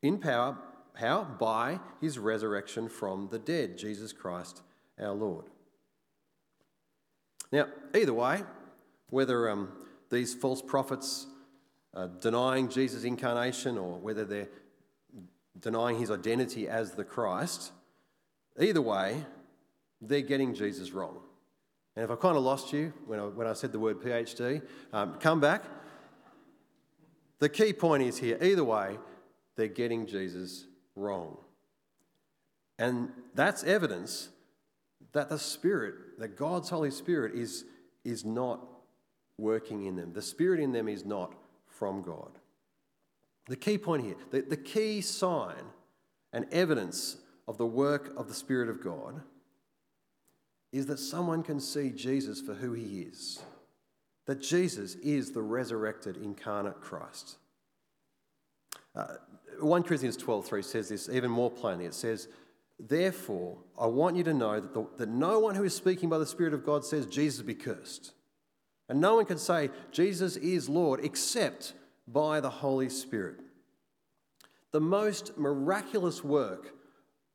in 0.00 0.18
power. 0.18 0.56
How? 0.94 1.24
By 1.24 1.80
his 2.00 2.18
resurrection 2.18 2.88
from 2.88 3.28
the 3.30 3.38
dead, 3.38 3.78
Jesus 3.78 4.12
Christ 4.12 4.62
our 5.00 5.12
Lord. 5.12 5.46
Now, 7.50 7.66
either 7.94 8.14
way, 8.14 8.42
whether 9.08 9.48
um, 9.50 9.72
these 10.10 10.34
false 10.34 10.62
prophets 10.62 11.26
are 11.94 12.08
denying 12.20 12.68
Jesus' 12.68 13.04
incarnation 13.04 13.76
or 13.76 13.98
whether 13.98 14.24
they're 14.24 14.48
denying 15.58 15.98
his 15.98 16.10
identity 16.10 16.68
as 16.68 16.92
the 16.92 17.04
Christ, 17.04 17.72
either 18.58 18.82
way, 18.82 19.24
they're 20.00 20.20
getting 20.20 20.54
Jesus 20.54 20.92
wrong. 20.92 21.18
And 21.96 22.04
if 22.04 22.10
I 22.10 22.16
kind 22.16 22.36
of 22.36 22.42
lost 22.42 22.72
you 22.72 22.92
when 23.06 23.18
I, 23.18 23.24
when 23.24 23.46
I 23.46 23.52
said 23.52 23.72
the 23.72 23.78
word 23.78 24.00
PhD, 24.00 24.62
um, 24.92 25.14
come 25.14 25.40
back. 25.40 25.64
The 27.40 27.48
key 27.48 27.72
point 27.72 28.02
is 28.02 28.18
here 28.18 28.38
either 28.40 28.64
way, 28.64 28.98
they're 29.56 29.66
getting 29.68 30.06
Jesus 30.06 30.66
wrong. 30.94 31.36
And 32.78 33.10
that's 33.34 33.64
evidence 33.64 34.30
that 35.12 35.28
the 35.28 35.38
Spirit, 35.38 36.18
that 36.18 36.36
God's 36.36 36.70
Holy 36.70 36.90
Spirit, 36.90 37.34
is, 37.34 37.64
is 38.04 38.24
not 38.24 38.66
working 39.36 39.86
in 39.86 39.96
them. 39.96 40.12
The 40.12 40.22
Spirit 40.22 40.60
in 40.60 40.72
them 40.72 40.88
is 40.88 41.04
not 41.04 41.34
from 41.66 42.02
God. 42.02 42.39
The 43.48 43.56
key 43.56 43.78
point 43.78 44.04
here, 44.04 44.16
the, 44.30 44.42
the 44.42 44.56
key 44.56 45.00
sign 45.00 45.62
and 46.32 46.46
evidence 46.52 47.16
of 47.48 47.58
the 47.58 47.66
work 47.66 48.12
of 48.16 48.28
the 48.28 48.34
Spirit 48.34 48.68
of 48.68 48.82
God 48.82 49.22
is 50.72 50.86
that 50.86 50.98
someone 50.98 51.42
can 51.42 51.58
see 51.58 51.90
Jesus 51.90 52.40
for 52.40 52.54
who 52.54 52.72
he 52.72 53.00
is. 53.02 53.40
That 54.26 54.40
Jesus 54.40 54.94
is 54.96 55.32
the 55.32 55.42
resurrected 55.42 56.16
incarnate 56.16 56.80
Christ. 56.80 57.38
Uh, 58.94 59.14
1 59.60 59.82
Corinthians 59.82 60.16
12:3 60.16 60.64
says 60.64 60.88
this 60.88 61.08
even 61.08 61.30
more 61.30 61.50
plainly. 61.50 61.86
It 61.86 61.94
says, 61.94 62.28
Therefore, 62.78 63.58
I 63.78 63.86
want 63.86 64.16
you 64.16 64.24
to 64.24 64.32
know 64.32 64.58
that, 64.58 64.72
the, 64.72 64.86
that 64.96 65.08
no 65.08 65.38
one 65.38 65.54
who 65.54 65.64
is 65.64 65.74
speaking 65.74 66.08
by 66.08 66.18
the 66.18 66.26
Spirit 66.26 66.54
of 66.54 66.64
God 66.64 66.84
says 66.84 67.06
Jesus 67.06 67.42
be 67.42 67.54
cursed. 67.54 68.12
And 68.88 69.00
no 69.00 69.16
one 69.16 69.26
can 69.26 69.38
say 69.38 69.70
Jesus 69.92 70.36
is 70.36 70.68
Lord 70.68 71.04
except 71.04 71.74
by 72.12 72.40
the 72.40 72.50
Holy 72.50 72.88
Spirit. 72.88 73.40
The 74.72 74.80
most 74.80 75.36
miraculous 75.36 76.22
work 76.22 76.74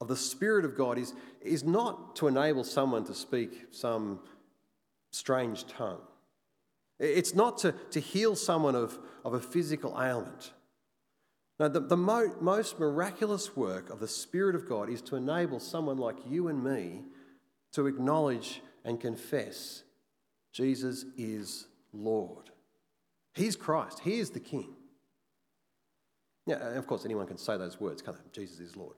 of 0.01 0.08
the 0.08 0.15
Spirit 0.15 0.65
of 0.65 0.77
God 0.77 0.98
is, 0.98 1.13
is 1.41 1.63
not 1.63 2.15
to 2.17 2.27
enable 2.27 2.63
someone 2.63 3.05
to 3.05 3.13
speak 3.13 3.67
some 3.72 4.20
strange 5.12 5.67
tongue. 5.67 6.01
It's 7.00 7.36
not 7.36 7.58
to, 7.60 7.74
to 7.91 8.00
heal 8.00 8.36
someone 8.36 8.75
of, 8.75 8.98
of 9.24 9.34
a 9.34 9.39
physical 9.39 10.00
ailment. 10.01 10.53
No, 11.60 11.67
the, 11.67 11.79
the 11.79 11.98
mo- 11.98 12.36
most 12.41 12.79
miraculous 12.79 13.55
work 13.55 13.89
of 13.89 14.00
the 14.00 14.08
Spirit 14.08 14.55
of 14.55 14.67
God 14.67 14.89
is 14.89 15.01
to 15.03 15.15
enable 15.15 15.60
someone 15.60 15.98
like 15.98 16.17
you 16.27 16.48
and 16.48 16.63
me 16.63 17.03
to 17.74 17.88
acknowledge 17.88 18.62
and 18.84 19.00
confess 19.00 19.84
Jesus 20.53 21.05
is 21.17 21.67
Lord. 21.94 22.51
He's 23.36 23.56
Christ, 23.56 24.00
He 24.00 24.20
is 24.20 24.32
the 24.32 24.39
King. 24.39 24.74
Yeah, 26.48 26.77
of 26.77 26.88
course, 26.88 27.06
anyone 27.06 27.27
can 27.27 27.38
say 27.38 27.58
those 27.58 27.80
words, 27.80 28.01
can't 28.01 28.18
they? 28.18 28.42
Jesus 28.42 28.60
is 28.60 28.75
Lord. 28.75 28.96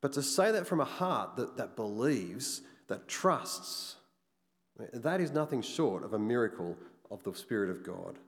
But 0.00 0.12
to 0.12 0.22
say 0.22 0.52
that 0.52 0.66
from 0.66 0.80
a 0.80 0.84
heart 0.84 1.36
that, 1.36 1.56
that 1.56 1.76
believes, 1.76 2.62
that 2.86 3.08
trusts, 3.08 3.96
that 4.92 5.20
is 5.20 5.32
nothing 5.32 5.62
short 5.62 6.04
of 6.04 6.12
a 6.12 6.18
miracle 6.18 6.76
of 7.10 7.22
the 7.24 7.34
Spirit 7.34 7.70
of 7.70 7.82
God. 7.82 8.18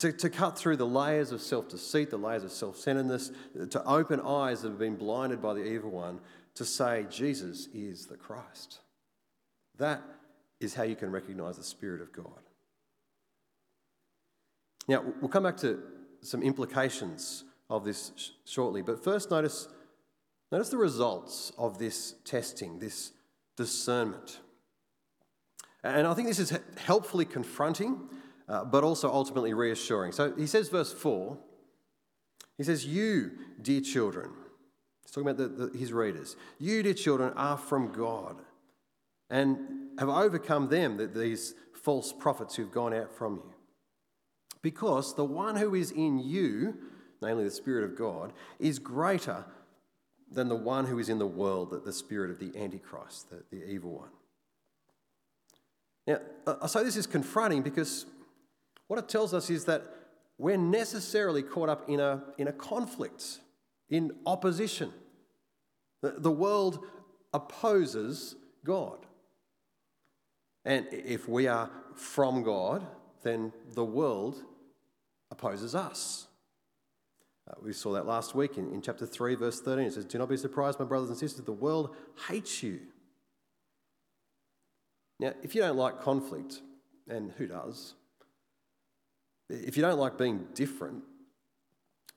To, 0.00 0.12
to 0.12 0.28
cut 0.28 0.58
through 0.58 0.76
the 0.76 0.86
layers 0.86 1.32
of 1.32 1.40
self 1.40 1.68
deceit, 1.70 2.10
the 2.10 2.18
layers 2.18 2.44
of 2.44 2.52
self 2.52 2.76
centeredness, 2.76 3.32
to 3.70 3.82
open 3.84 4.20
eyes 4.20 4.60
that 4.60 4.68
have 4.68 4.78
been 4.78 4.96
blinded 4.96 5.40
by 5.40 5.54
the 5.54 5.64
evil 5.64 5.90
one, 5.90 6.20
to 6.54 6.64
say, 6.66 7.06
Jesus 7.10 7.68
is 7.72 8.06
the 8.06 8.16
Christ. 8.16 8.80
That 9.78 10.02
is 10.60 10.74
how 10.74 10.82
you 10.82 10.96
can 10.96 11.10
recognize 11.10 11.56
the 11.56 11.64
Spirit 11.64 12.02
of 12.02 12.12
God. 12.12 12.49
Now, 14.90 15.04
we'll 15.20 15.28
come 15.28 15.44
back 15.44 15.56
to 15.58 15.80
some 16.20 16.42
implications 16.42 17.44
of 17.70 17.84
this 17.84 18.10
sh- 18.16 18.30
shortly, 18.44 18.82
but 18.82 19.04
first 19.04 19.30
notice, 19.30 19.68
notice 20.50 20.68
the 20.68 20.78
results 20.78 21.52
of 21.56 21.78
this 21.78 22.16
testing, 22.24 22.80
this 22.80 23.12
discernment. 23.56 24.40
And 25.84 26.08
I 26.08 26.14
think 26.14 26.26
this 26.26 26.40
is 26.40 26.58
helpfully 26.76 27.24
confronting, 27.24 28.00
uh, 28.48 28.64
but 28.64 28.82
also 28.82 29.08
ultimately 29.08 29.54
reassuring. 29.54 30.10
So 30.10 30.34
he 30.34 30.48
says, 30.48 30.68
verse 30.68 30.92
4, 30.92 31.38
he 32.58 32.64
says, 32.64 32.84
You, 32.84 33.30
dear 33.62 33.82
children, 33.82 34.30
he's 35.04 35.12
talking 35.12 35.30
about 35.30 35.36
the, 35.36 35.68
the, 35.68 35.78
his 35.78 35.92
readers, 35.92 36.34
you, 36.58 36.82
dear 36.82 36.94
children, 36.94 37.32
are 37.36 37.56
from 37.56 37.92
God 37.92 38.42
and 39.30 39.56
have 40.00 40.08
overcome 40.08 40.68
them, 40.68 41.12
these 41.14 41.54
false 41.80 42.12
prophets 42.12 42.56
who've 42.56 42.72
gone 42.72 42.92
out 42.92 43.16
from 43.16 43.36
you. 43.36 43.54
Because 44.62 45.14
the 45.14 45.24
one 45.24 45.56
who 45.56 45.74
is 45.74 45.90
in 45.90 46.18
you, 46.18 46.76
namely 47.22 47.44
the 47.44 47.50
Spirit 47.50 47.84
of 47.84 47.96
God, 47.96 48.32
is 48.58 48.78
greater 48.78 49.44
than 50.30 50.48
the 50.48 50.56
one 50.56 50.86
who 50.86 50.98
is 50.98 51.08
in 51.08 51.18
the 51.18 51.26
world, 51.26 51.70
that 51.70 51.84
the 51.84 51.92
spirit 51.92 52.30
of 52.30 52.38
the 52.38 52.56
Antichrist, 52.56 53.30
the, 53.30 53.42
the 53.50 53.68
evil 53.68 53.98
one. 53.98 54.08
Now, 56.06 56.18
I 56.62 56.66
say 56.66 56.84
this 56.84 56.96
is 56.96 57.06
confronting 57.06 57.62
because 57.62 58.06
what 58.86 58.98
it 58.98 59.08
tells 59.08 59.34
us 59.34 59.50
is 59.50 59.64
that 59.66 59.82
we're 60.38 60.56
necessarily 60.56 61.42
caught 61.42 61.68
up 61.68 61.88
in 61.88 62.00
a, 62.00 62.22
in 62.38 62.48
a 62.48 62.52
conflict, 62.52 63.40
in 63.88 64.12
opposition. 64.24 64.92
The, 66.02 66.14
the 66.16 66.30
world 66.30 66.84
opposes 67.32 68.36
God. 68.64 69.06
And 70.64 70.86
if 70.92 71.28
we 71.28 71.46
are 71.46 71.70
from 71.94 72.42
God, 72.42 72.86
then 73.22 73.52
the 73.74 73.84
world 73.84 74.42
opposes 75.30 75.74
us. 75.74 76.26
Uh, 77.48 77.54
we 77.62 77.72
saw 77.72 77.92
that 77.92 78.06
last 78.06 78.34
week 78.34 78.58
in, 78.58 78.72
in 78.72 78.82
chapter 78.82 79.06
3, 79.06 79.34
verse 79.34 79.60
13. 79.60 79.86
It 79.86 79.94
says, 79.94 80.04
Do 80.04 80.18
not 80.18 80.28
be 80.28 80.36
surprised, 80.36 80.78
my 80.78 80.84
brothers 80.84 81.10
and 81.10 81.18
sisters, 81.18 81.44
the 81.44 81.52
world 81.52 81.94
hates 82.28 82.62
you. 82.62 82.80
Now, 85.18 85.32
if 85.42 85.54
you 85.54 85.60
don't 85.60 85.76
like 85.76 86.00
conflict, 86.00 86.62
and 87.08 87.32
who 87.36 87.46
does? 87.46 87.94
If 89.48 89.76
you 89.76 89.82
don't 89.82 89.98
like 89.98 90.16
being 90.16 90.46
different, 90.54 91.02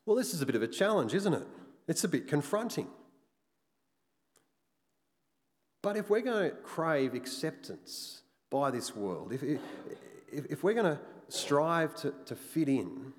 well, 0.06 0.16
this 0.16 0.34
is 0.34 0.42
a 0.42 0.46
bit 0.46 0.56
of 0.56 0.62
a 0.62 0.68
challenge, 0.68 1.14
isn't 1.14 1.34
it? 1.34 1.48
It's 1.88 2.04
a 2.04 2.08
bit 2.08 2.28
confronting. 2.28 2.88
But 5.82 5.98
if 5.98 6.10
we're 6.10 6.22
going 6.22 6.50
to 6.50 6.56
crave 6.56 7.14
acceptance 7.14 8.22
by 8.50 8.72
this 8.72 8.96
world, 8.96 9.34
if, 9.34 9.44
if, 9.44 9.60
if 10.32 10.64
we're 10.64 10.74
going 10.74 10.96
to 10.96 11.00
strive 11.30 11.96
to, 11.96 12.14
to 12.26 12.36
fit 12.36 12.70
in, 12.70 13.14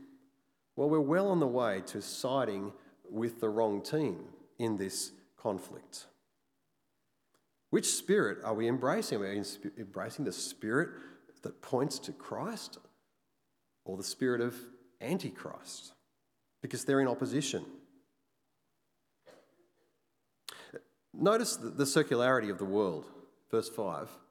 well, 0.77 0.89
we're 0.89 1.01
well 1.01 1.29
on 1.29 1.41
the 1.41 1.47
way 1.47 1.83
to 1.87 2.03
siding 2.03 2.73
with 3.11 3.41
the 3.41 3.49
wrong 3.49 3.83
team 3.83 4.25
in 4.59 4.77
this 4.77 5.13
conflict. 5.37 6.07
Which 7.71 7.87
spirit 7.87 8.39
are 8.45 8.55
we 8.55 8.69
embracing? 8.69 9.19
Are 9.19 9.21
we 9.21 9.43
embracing 9.79 10.25
the 10.25 10.33
spirit 10.33 10.91
that 11.43 11.61
points 11.61 11.99
to 12.01 12.13
Christ 12.13 12.79
or 13.85 13.97
the 13.97 14.05
spirit 14.05 14.41
of 14.41 14.55
Antichrist? 15.01 15.93
Because 16.63 16.85
they're 16.85 17.01
in 17.01 17.09
opposition. 17.09 17.65
Notice 21.13 21.57
the 21.57 21.85
circularity 21.85 22.51
of 22.51 22.59
the 22.59 22.65
world. 22.65 23.07
Verse 23.51 23.69
5 23.69 24.09
it 24.09 24.24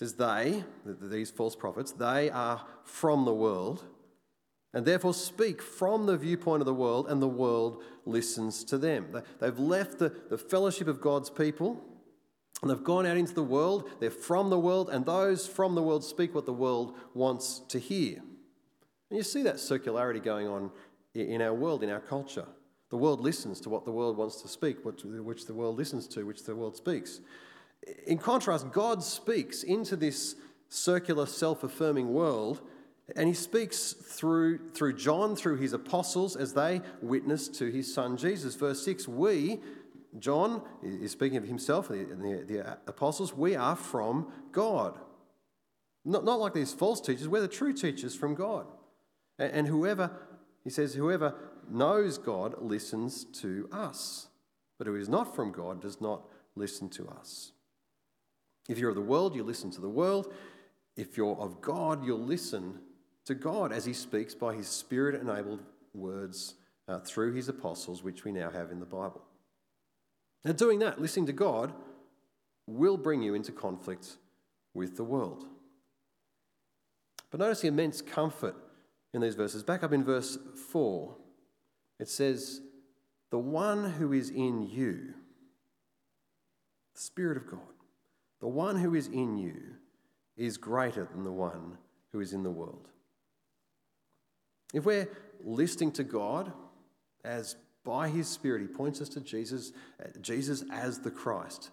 says, 0.00 0.14
They, 0.14 0.64
these 0.84 1.30
false 1.30 1.54
prophets, 1.54 1.92
they 1.92 2.30
are 2.30 2.64
from 2.84 3.26
the 3.26 3.34
world 3.34 3.84
and 4.72 4.86
therefore 4.86 5.12
speak 5.12 5.60
from 5.60 6.06
the 6.06 6.16
viewpoint 6.16 6.62
of 6.62 6.66
the 6.66 6.72
world, 6.72 7.08
and 7.08 7.20
the 7.20 7.28
world 7.28 7.82
listens 8.06 8.62
to 8.62 8.78
them. 8.78 9.20
They've 9.40 9.58
left 9.58 9.98
the, 9.98 10.14
the 10.30 10.38
fellowship 10.38 10.86
of 10.86 11.00
God's 11.00 11.28
people 11.28 11.82
and 12.62 12.70
they've 12.70 12.84
gone 12.84 13.06
out 13.06 13.16
into 13.16 13.34
the 13.34 13.42
world, 13.42 13.88
they're 14.00 14.10
from 14.10 14.50
the 14.50 14.58
world, 14.58 14.90
and 14.90 15.04
those 15.06 15.46
from 15.46 15.74
the 15.74 15.82
world 15.82 16.04
speak 16.04 16.34
what 16.34 16.46
the 16.46 16.52
world 16.52 16.94
wants 17.14 17.60
to 17.68 17.78
hear. 17.78 18.18
And 19.10 19.16
you 19.16 19.22
see 19.22 19.42
that 19.42 19.56
circularity 19.56 20.22
going 20.22 20.46
on 20.46 20.70
in 21.14 21.40
our 21.40 21.54
world, 21.54 21.82
in 21.82 21.90
our 21.90 22.00
culture. 22.00 22.46
The 22.90 22.98
world 22.98 23.20
listens 23.20 23.60
to 23.62 23.70
what 23.70 23.84
the 23.84 23.92
world 23.92 24.16
wants 24.16 24.42
to 24.42 24.48
speak, 24.48 24.84
which 24.84 25.46
the 25.46 25.54
world 25.54 25.78
listens 25.78 26.06
to, 26.08 26.24
which 26.24 26.44
the 26.44 26.54
world 26.54 26.76
speaks. 26.76 27.20
In 28.06 28.18
contrast, 28.18 28.72
God 28.72 29.02
speaks 29.02 29.62
into 29.62 29.96
this 29.96 30.36
circular, 30.68 31.26
self 31.26 31.64
affirming 31.64 32.12
world, 32.12 32.60
and 33.16 33.26
he 33.28 33.34
speaks 33.34 33.92
through, 33.92 34.70
through 34.70 34.94
John, 34.94 35.34
through 35.34 35.56
his 35.56 35.72
apostles, 35.72 36.36
as 36.36 36.52
they 36.52 36.80
witness 37.02 37.48
to 37.48 37.70
his 37.70 37.92
son 37.92 38.16
Jesus. 38.16 38.54
Verse 38.54 38.84
6 38.84 39.08
We, 39.08 39.60
John 40.18 40.62
is 40.82 41.12
speaking 41.12 41.38
of 41.38 41.44
himself 41.44 41.90
and 41.90 42.22
the, 42.22 42.44
the, 42.44 42.78
apostles, 42.86 43.34
we 43.34 43.56
are 43.56 43.76
from 43.76 44.32
God. 44.52 44.98
Not, 46.04 46.24
not 46.24 46.40
like 46.40 46.54
these 46.54 46.72
false 46.72 47.00
teachers, 47.00 47.28
we're 47.28 47.40
the 47.40 47.48
true 47.48 47.72
teachers 47.72 48.14
from 48.14 48.34
God. 48.34 48.66
And, 49.38 49.52
and 49.52 49.66
whoever, 49.66 50.10
he 50.64 50.70
says, 50.70 50.94
whoever 50.94 51.34
knows 51.68 52.18
God 52.18 52.60
listens 52.60 53.24
to 53.24 53.68
us, 53.72 54.28
but 54.78 54.86
who 54.86 54.96
is 54.96 55.08
not 55.08 55.34
from 55.34 55.52
God 55.52 55.80
does 55.80 56.00
not 56.00 56.22
listen 56.56 56.88
to 56.90 57.08
us. 57.08 57.52
If 58.70 58.78
you're 58.78 58.90
of 58.90 58.94
the 58.94 59.02
world, 59.02 59.34
you 59.34 59.42
listen 59.42 59.72
to 59.72 59.80
the 59.80 59.88
world. 59.88 60.32
If 60.96 61.16
you're 61.16 61.36
of 61.40 61.60
God, 61.60 62.04
you'll 62.06 62.24
listen 62.24 62.78
to 63.24 63.34
God 63.34 63.72
as 63.72 63.84
he 63.84 63.92
speaks 63.92 64.32
by 64.32 64.54
his 64.54 64.68
spirit 64.68 65.20
enabled 65.20 65.64
words 65.92 66.54
uh, 66.86 67.00
through 67.00 67.32
his 67.32 67.48
apostles, 67.48 68.04
which 68.04 68.22
we 68.22 68.30
now 68.30 68.48
have 68.48 68.70
in 68.70 68.78
the 68.78 68.86
Bible. 68.86 69.22
Now, 70.44 70.52
doing 70.52 70.78
that, 70.78 71.00
listening 71.00 71.26
to 71.26 71.32
God, 71.32 71.72
will 72.68 72.96
bring 72.96 73.22
you 73.22 73.34
into 73.34 73.50
conflict 73.50 74.16
with 74.72 74.96
the 74.96 75.04
world. 75.04 75.46
But 77.32 77.40
notice 77.40 77.62
the 77.62 77.68
immense 77.68 78.00
comfort 78.00 78.54
in 79.12 79.20
these 79.20 79.34
verses. 79.34 79.64
Back 79.64 79.82
up 79.82 79.92
in 79.92 80.04
verse 80.04 80.38
4, 80.70 81.16
it 81.98 82.08
says, 82.08 82.60
The 83.32 83.38
one 83.38 83.94
who 83.94 84.12
is 84.12 84.30
in 84.30 84.62
you, 84.62 85.14
the 86.94 87.00
Spirit 87.00 87.36
of 87.36 87.48
God, 87.48 87.58
the 88.40 88.48
one 88.48 88.76
who 88.76 88.94
is 88.94 89.06
in 89.08 89.36
you 89.36 89.60
is 90.36 90.56
greater 90.56 91.04
than 91.04 91.24
the 91.24 91.32
one 91.32 91.76
who 92.12 92.20
is 92.20 92.32
in 92.32 92.42
the 92.42 92.50
world. 92.50 92.88
If 94.72 94.84
we're 94.84 95.08
listening 95.44 95.92
to 95.92 96.04
God 96.04 96.52
as 97.24 97.56
by 97.84 98.08
his 98.08 98.28
Spirit, 98.28 98.62
he 98.62 98.68
points 98.68 99.00
us 99.00 99.08
to 99.10 99.20
Jesus, 99.20 99.72
Jesus 100.20 100.64
as 100.72 101.00
the 101.00 101.10
Christ, 101.10 101.70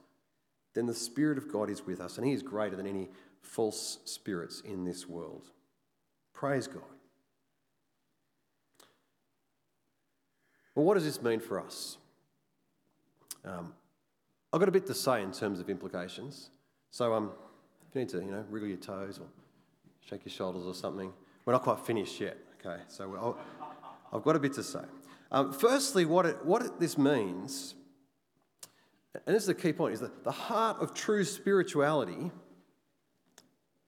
then 0.74 0.86
the 0.86 0.94
Spirit 0.94 1.38
of 1.38 1.52
God 1.52 1.70
is 1.70 1.86
with 1.86 2.00
us, 2.00 2.18
and 2.18 2.26
he 2.26 2.34
is 2.34 2.42
greater 2.42 2.76
than 2.76 2.88
any 2.88 3.10
false 3.42 4.00
spirits 4.06 4.62
in 4.62 4.84
this 4.84 5.08
world. 5.08 5.52
Praise 6.34 6.68
God. 6.68 6.84
Well, 10.76 10.86
what 10.86 10.94
does 10.94 11.06
this 11.06 11.22
mean 11.22 11.40
for 11.40 11.60
us? 11.60 11.98
Um, 13.44 13.74
I've 14.54 14.60
got 14.60 14.70
a 14.70 14.72
bit 14.72 14.86
to 14.88 14.94
say 14.94 15.24
in 15.24 15.32
terms 15.32 15.60
of 15.60 15.70
implications. 15.70 16.52
So, 16.98 17.14
um, 17.14 17.30
if 17.88 17.94
you 17.94 18.02
need 18.02 18.10
to, 18.10 18.18
you 18.18 18.32
know, 18.32 18.44
wriggle 18.50 18.70
your 18.70 18.80
toes 18.80 19.20
or 19.20 19.28
shake 20.10 20.26
your 20.26 20.32
shoulders 20.32 20.66
or 20.66 20.74
something, 20.74 21.14
we're 21.46 21.54
not 21.54 21.62
quite 21.62 21.78
finished 21.82 22.20
yet. 22.20 22.40
Okay, 22.60 22.82
so 22.88 23.38
I've 24.12 24.24
got 24.24 24.36
a 24.36 24.40
bit 24.40 24.54
to 24.54 24.64
say. 24.64 24.80
Um, 25.32 25.54
firstly, 25.54 26.06
what, 26.06 26.26
it, 26.26 26.44
what 26.44 26.64
it, 26.64 26.80
this 26.80 26.98
means 26.98 27.76
And 29.26 29.36
this 29.36 29.44
is 29.44 29.48
the 29.48 29.56
key 29.56 29.74
point, 29.74 29.94
is 29.94 30.00
that 30.00 30.24
the 30.24 30.32
heart 30.32 30.78
of 30.82 30.94
true 30.94 31.24
spirituality, 31.24 32.32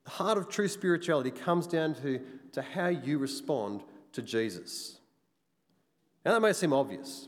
the 0.03 0.11
heart 0.11 0.37
of 0.37 0.49
true 0.49 0.67
spirituality 0.67 1.31
comes 1.31 1.67
down 1.67 1.95
to, 1.95 2.19
to 2.53 2.61
how 2.61 2.87
you 2.87 3.17
respond 3.19 3.83
to 4.13 4.21
Jesus. 4.21 4.99
Now 6.25 6.33
that 6.33 6.41
may 6.41 6.53
seem 6.53 6.73
obvious, 6.73 7.27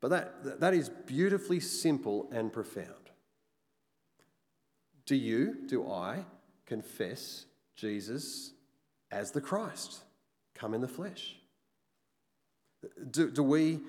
but 0.00 0.08
that, 0.08 0.60
that 0.60 0.74
is 0.74 0.90
beautifully 1.06 1.60
simple 1.60 2.28
and 2.32 2.52
profound. 2.52 2.99
Do 5.10 5.16
you, 5.16 5.56
do 5.66 5.90
I, 5.90 6.24
confess 6.66 7.46
Jesus 7.74 8.52
as 9.10 9.32
the 9.32 9.40
Christ, 9.40 10.04
come 10.54 10.72
in 10.72 10.80
the 10.80 10.86
flesh? 10.86 11.34
Do, 13.10 13.28
do 13.28 13.42
we 13.42 13.80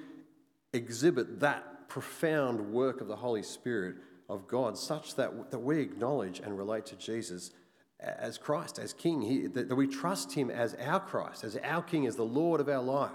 exhibit 0.74 1.42
that 1.42 1.88
profound 1.90 2.74
work 2.74 3.02
of 3.02 3.08
the 3.08 3.16
Holy 3.16 3.44
Spirit 3.44 3.98
of 4.30 4.48
God 4.48 4.76
such 4.80 5.14
that, 5.18 5.52
that 5.52 5.60
we 5.60 5.80
acknowledge 5.80 6.40
and 6.40 6.58
relate 6.58 6.88
to 6.88 6.96
Jesus 6.96 7.52
as 8.00 8.40
Christ, 8.40 8.80
as 8.80 8.92
King, 8.92 9.22
he, 9.22 9.46
that, 9.46 9.70
that 9.70 9.76
we 9.76 9.86
trust 9.86 10.34
Him 10.34 10.50
as 10.50 10.74
our 10.74 11.00
Christ, 11.00 11.44
as 11.44 11.56
our 11.58 11.84
King, 11.84 12.08
as 12.08 12.16
the 12.16 12.24
Lord 12.24 12.60
of 12.60 12.68
our 12.68 12.82
life? 12.82 13.12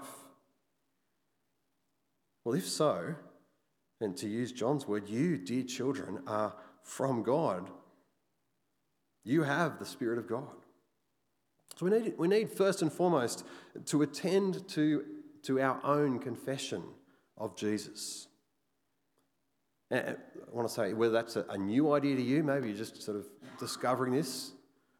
Well, 2.45 2.55
if 2.55 2.69
so, 2.69 3.15
and 3.99 4.15
to 4.15 4.29
use 4.29 4.53
John's 4.53 4.87
word, 4.87 5.09
you, 5.09 5.37
dear 5.37 5.63
children, 5.63 6.19
are 6.25 6.55
from 6.83 7.21
God. 7.21 7.69
You 9.27 9.43
have 9.43 9.77
the 9.77 9.85
Spirit 9.85 10.17
of 10.17 10.25
God. 10.25 10.47
So 11.75 11.85
we 11.85 11.91
need, 11.91 12.13
we 12.17 12.29
need 12.29 12.49
first 12.49 12.81
and 12.81 12.91
foremost 12.91 13.43
to 13.87 14.01
attend 14.01 14.65
to, 14.69 15.03
to 15.43 15.59
our 15.59 15.81
own 15.83 16.19
confession 16.19 16.81
of 17.37 17.53
Jesus. 17.57 18.29
And 19.91 20.15
I 20.15 20.55
want 20.55 20.65
to 20.65 20.73
say 20.73 20.93
whether 20.93 21.11
that's 21.11 21.35
a, 21.35 21.45
a 21.49 21.57
new 21.57 21.91
idea 21.91 22.15
to 22.15 22.21
you, 22.21 22.41
maybe 22.41 22.69
you're 22.69 22.77
just 22.77 23.03
sort 23.03 23.17
of 23.17 23.25
discovering 23.59 24.13
this, 24.13 24.53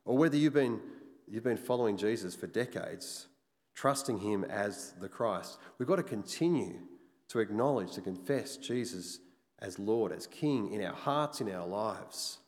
or 0.04 0.18
whether 0.18 0.36
you've 0.36 0.54
been, 0.54 0.82
you've 1.26 1.46
been 1.46 1.56
following 1.56 1.96
Jesus 1.96 2.36
for 2.36 2.48
decades, 2.48 3.28
trusting 3.76 4.18
him 4.18 4.44
as 4.44 4.94
the 5.00 5.08
Christ. 5.08 5.58
We've 5.80 5.88
got 5.88 5.96
to 5.96 6.04
continue 6.04 6.82
to 7.30 7.40
acknowledge, 7.40 7.94
to 7.94 8.02
confess 8.02 8.58
Jesus 8.58 9.20
as 9.60 9.80
Lord, 9.80 10.12
as 10.12 10.28
King 10.28 10.74
in 10.74 10.84
our 10.84 10.96
hearts, 10.96 11.40
in 11.40 11.50
our 11.50 11.66
lives. 11.66 12.40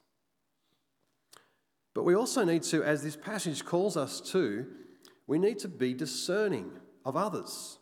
But 1.99 2.05
we 2.05 2.15
also 2.15 2.45
need 2.45 2.63
to, 2.63 2.81
as 2.81 3.03
this 3.03 3.17
passage 3.17 3.65
calls 3.65 3.97
us 3.97 4.21
to, 4.31 4.65
we 5.27 5.38
need 5.38 5.59
to 5.59 5.67
be 5.67 5.93
discerning 5.93 6.71
of 7.03 7.17
others. 7.17 7.77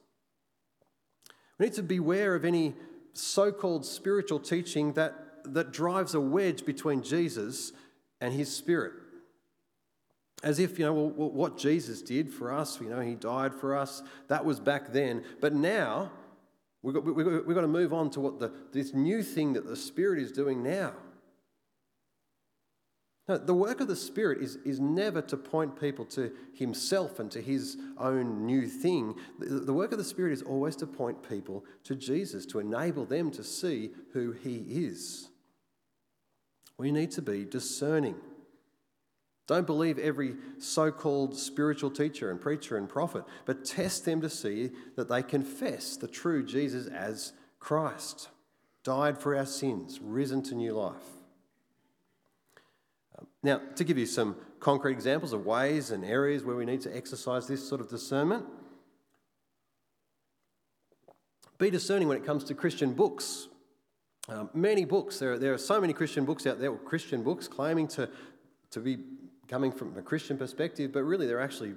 We 1.60 1.68
need 1.68 1.76
to 1.76 1.84
beware 1.84 2.34
of 2.34 2.44
any 2.44 2.74
so 3.14 3.52
called 3.52 3.86
spiritual 3.86 4.40
teaching 4.40 4.94
that, 4.94 5.14
that 5.44 5.72
drives 5.72 6.16
a 6.16 6.20
wedge 6.20 6.66
between 6.66 7.04
Jesus 7.04 7.74
and 8.20 8.34
his 8.34 8.52
spirit. 8.52 8.94
As 10.42 10.58
if, 10.58 10.80
you 10.80 10.86
know, 10.86 10.94
well, 10.94 11.30
what 11.30 11.60
Jesus 11.60 12.02
did 12.02 12.34
for 12.34 12.52
us, 12.52 12.82
you 12.82 12.90
know, 12.90 13.02
he 13.02 13.14
died 13.14 13.54
for 13.54 13.78
us, 13.78 14.02
that 14.30 14.44
was 14.44 14.60
back 14.60 14.92
then. 14.94 15.24
But 15.42 15.54
now, 15.54 16.12
We've 16.84 16.94
got, 16.94 17.04
we've, 17.04 17.26
got, 17.26 17.46
we've 17.46 17.56
got, 17.56 17.62
to 17.62 17.68
move 17.68 17.92
on 17.92 18.10
to 18.12 18.20
what 18.20 18.40
the, 18.40 18.52
this 18.72 18.94
new 18.94 19.22
thing 19.22 19.54
that 19.54 19.68
the 19.68 19.76
Spirit 19.76 20.20
is 20.20 20.32
doing 20.32 20.64
now. 20.64 20.94
Now. 23.28 23.38
The 23.38 23.54
work 23.54 23.82
of 23.82 23.88
the 23.88 23.96
Spirit 23.96 24.42
is, 24.42 24.58
is 24.66 24.80
never 24.80 25.22
to 25.24 25.38
point 25.38 25.80
people 25.80 26.06
to 26.06 26.32
Himself 26.54 27.20
and 27.20 27.30
to 27.32 27.42
His 27.42 27.78
own 27.98 28.46
new 28.46 28.68
thing. 28.68 29.16
The, 29.40 29.60
the 29.60 29.74
work 29.74 29.92
of 29.92 29.98
the 29.98 30.04
Spirit 30.04 30.34
is 30.34 30.42
always 30.42 30.76
to 30.78 30.88
point 30.88 31.28
people 31.28 31.66
to 31.86 31.96
Jesus, 31.96 32.46
to 32.48 32.60
enable 32.60 33.06
them 33.06 33.32
to 33.32 33.44
see 33.44 33.92
who 34.14 34.32
He 34.32 34.58
is. 34.68 35.30
We 36.78 36.92
need 36.92 37.12
to 37.12 37.22
be 37.22 37.44
discerning. 37.44 38.16
Don't 39.48 39.66
believe 39.66 39.98
every 39.98 40.36
so 40.58 40.92
called 40.92 41.36
spiritual 41.36 41.90
teacher 41.90 42.30
and 42.30 42.40
preacher 42.40 42.78
and 42.78 42.88
prophet, 42.88 43.24
but 43.46 43.64
test 43.64 44.04
them 44.04 44.20
to 44.22 44.30
see 44.30 44.72
that 44.98 45.08
they 45.08 45.24
confess 45.24 45.96
the 45.96 46.08
true 46.08 46.46
Jesus 46.46 46.88
as 46.88 47.32
Christ, 47.60 48.30
died 48.84 49.18
for 49.18 49.36
our 49.36 49.46
sins, 49.46 50.00
risen 50.02 50.44
to 50.44 50.56
new 50.56 50.74
life. 50.74 51.17
Now, 53.48 53.62
to 53.78 53.86
give 53.86 53.98
you 53.98 54.06
some 54.06 54.36
concrete 54.60 54.92
examples 54.92 55.32
of 55.32 55.46
ways 55.46 55.92
and 55.92 56.04
areas 56.04 56.44
where 56.44 56.58
we 56.58 56.66
need 56.66 56.82
to 56.82 56.94
exercise 56.94 57.48
this 57.48 57.66
sort 57.66 57.80
of 57.80 57.90
discernment, 57.90 58.46
be 61.58 61.70
discerning 61.70 62.10
when 62.10 62.18
it 62.18 62.26
comes 62.26 62.44
to 62.44 62.54
Christian 62.54 62.92
books. 62.92 63.48
Um, 64.28 64.50
many 64.54 64.84
books, 64.84 65.20
there 65.20 65.32
are, 65.32 65.40
there 65.40 65.54
are 65.54 65.58
so 65.58 65.80
many 65.80 65.94
Christian 65.94 66.26
books 66.26 66.46
out 66.46 66.60
there, 66.60 66.72
or 66.72 66.78
Christian 66.78 67.24
books 67.24 67.48
claiming 67.48 67.88
to, 67.88 68.10
to 68.72 68.82
be 68.82 68.98
coming 69.48 69.72
from 69.72 69.98
a 69.98 70.02
Christian 70.02 70.38
perspective, 70.38 70.92
but 70.92 71.04
really 71.04 71.26
they're 71.26 71.40
actually 71.40 71.74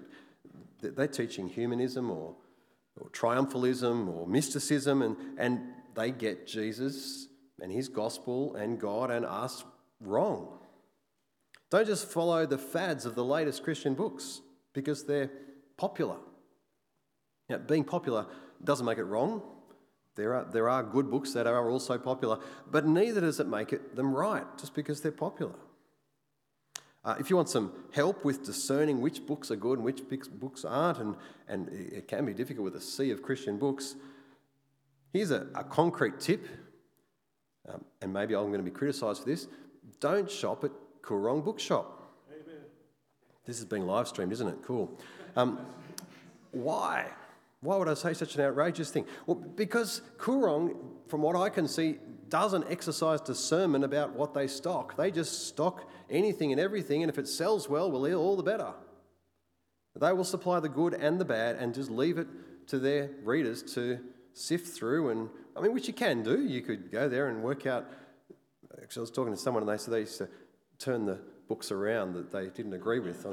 they're 0.80 1.06
teaching 1.06 1.48
humanism 1.48 2.10
or, 2.10 2.34
or 3.00 3.08
triumphalism 3.10 4.08
or 4.08 4.26
mysticism, 4.26 5.02
and, 5.02 5.16
and 5.38 5.60
they 5.94 6.10
get 6.10 6.48
Jesus 6.48 7.28
and 7.60 7.70
his 7.70 7.88
gospel 7.88 8.56
and 8.56 8.80
God 8.80 9.12
and 9.12 9.24
us 9.24 9.62
wrong. 10.00 10.59
Don't 11.70 11.86
just 11.86 12.08
follow 12.08 12.46
the 12.46 12.58
fads 12.58 13.06
of 13.06 13.14
the 13.14 13.24
latest 13.24 13.62
Christian 13.62 13.94
books 13.94 14.40
because 14.72 15.04
they're 15.04 15.30
popular. 15.76 16.16
Now, 17.48 17.58
being 17.58 17.84
popular 17.84 18.26
doesn't 18.62 18.84
make 18.84 18.98
it 18.98 19.04
wrong. 19.04 19.42
There 20.16 20.34
are, 20.34 20.44
there 20.44 20.68
are 20.68 20.82
good 20.82 21.10
books 21.10 21.32
that 21.32 21.46
are 21.46 21.70
also 21.70 21.96
popular, 21.96 22.38
but 22.70 22.86
neither 22.86 23.20
does 23.20 23.40
it 23.40 23.46
make 23.46 23.72
it 23.72 23.94
them 23.94 24.14
right 24.14 24.44
just 24.58 24.74
because 24.74 25.00
they're 25.00 25.12
popular. 25.12 25.54
Uh, 27.02 27.14
if 27.18 27.30
you 27.30 27.36
want 27.36 27.48
some 27.48 27.72
help 27.92 28.24
with 28.24 28.44
discerning 28.44 29.00
which 29.00 29.24
books 29.26 29.50
are 29.50 29.56
good 29.56 29.78
and 29.78 29.84
which 29.84 30.02
books 30.32 30.64
aren't, 30.64 30.98
and, 30.98 31.16
and 31.48 31.68
it 31.68 32.06
can 32.06 32.26
be 32.26 32.34
difficult 32.34 32.64
with 32.64 32.76
a 32.76 32.80
sea 32.80 33.10
of 33.10 33.22
Christian 33.22 33.56
books, 33.56 33.94
here's 35.12 35.30
a, 35.30 35.46
a 35.54 35.64
concrete 35.64 36.20
tip, 36.20 36.46
um, 37.68 37.84
and 38.02 38.12
maybe 38.12 38.34
I'm 38.34 38.48
going 38.48 38.58
to 38.58 38.70
be 38.70 38.70
criticised 38.70 39.22
for 39.22 39.28
this 39.28 39.46
don't 39.98 40.30
shop 40.30 40.64
at 40.64 40.70
Koorong 41.02 41.44
Bookshop. 41.44 42.14
Amen. 42.30 42.62
This 43.46 43.58
is 43.58 43.64
being 43.64 43.86
live 43.86 44.08
streamed, 44.08 44.32
isn't 44.32 44.48
it? 44.48 44.58
Cool. 44.62 44.98
Um, 45.36 45.60
why? 46.52 47.06
Why 47.60 47.76
would 47.76 47.88
I 47.88 47.94
say 47.94 48.14
such 48.14 48.36
an 48.36 48.40
outrageous 48.40 48.90
thing? 48.90 49.06
Well, 49.26 49.36
because 49.36 50.02
Koorong, 50.16 50.76
from 51.08 51.20
what 51.22 51.36
I 51.36 51.48
can 51.50 51.68
see, 51.68 51.98
doesn't 52.28 52.70
exercise 52.70 53.20
discernment 53.20 53.84
about 53.84 54.14
what 54.14 54.32
they 54.34 54.46
stock. 54.46 54.96
They 54.96 55.10
just 55.10 55.48
stock 55.48 55.90
anything 56.08 56.52
and 56.52 56.60
everything, 56.60 57.02
and 57.02 57.10
if 57.10 57.18
it 57.18 57.28
sells 57.28 57.68
well, 57.68 57.90
well, 57.90 58.14
all 58.14 58.36
the 58.36 58.42
better. 58.42 58.72
They 59.98 60.12
will 60.12 60.24
supply 60.24 60.60
the 60.60 60.68
good 60.68 60.94
and 60.94 61.20
the 61.20 61.24
bad 61.24 61.56
and 61.56 61.74
just 61.74 61.90
leave 61.90 62.16
it 62.16 62.28
to 62.68 62.78
their 62.78 63.10
readers 63.24 63.62
to 63.74 63.98
sift 64.32 64.68
through. 64.68 65.10
And 65.10 65.28
I 65.56 65.60
mean, 65.60 65.72
which 65.72 65.88
you 65.88 65.92
can 65.92 66.22
do. 66.22 66.40
You 66.42 66.62
could 66.62 66.90
go 66.90 67.08
there 67.08 67.28
and 67.28 67.42
work 67.42 67.66
out. 67.66 67.90
Actually, 68.80 69.00
I 69.00 69.02
was 69.02 69.10
talking 69.10 69.34
to 69.34 69.38
someone 69.38 69.64
and 69.64 69.70
they 69.70 69.76
said 69.76 69.92
they 69.92 70.00
used 70.00 70.18
to 70.18 70.28
turn 70.80 71.04
the 71.04 71.18
books 71.46 71.70
around 71.70 72.14
that 72.14 72.32
they 72.32 72.46
didn't 72.46 72.72
agree 72.72 72.98
with. 72.98 73.26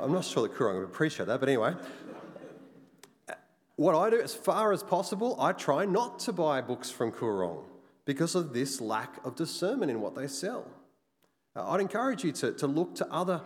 I'm 0.00 0.12
not 0.12 0.24
sure 0.24 0.44
that 0.44 0.54
Koorong 0.54 0.76
would 0.76 0.84
appreciate 0.84 1.26
that, 1.26 1.40
but 1.40 1.48
anyway. 1.48 1.74
What 3.76 3.96
I 3.96 4.10
do, 4.10 4.20
as 4.20 4.34
far 4.34 4.72
as 4.72 4.82
possible, 4.82 5.36
I 5.40 5.52
try 5.52 5.84
not 5.84 6.20
to 6.20 6.32
buy 6.32 6.60
books 6.60 6.90
from 6.90 7.10
Koorong 7.10 7.64
because 8.04 8.36
of 8.36 8.54
this 8.54 8.80
lack 8.80 9.24
of 9.24 9.34
discernment 9.34 9.90
in 9.90 10.00
what 10.00 10.14
they 10.14 10.28
sell. 10.28 10.66
Uh, 11.56 11.68
I'd 11.70 11.80
encourage 11.80 12.22
you 12.22 12.30
to, 12.32 12.52
to 12.52 12.66
look 12.66 12.94
to 12.96 13.12
other 13.12 13.42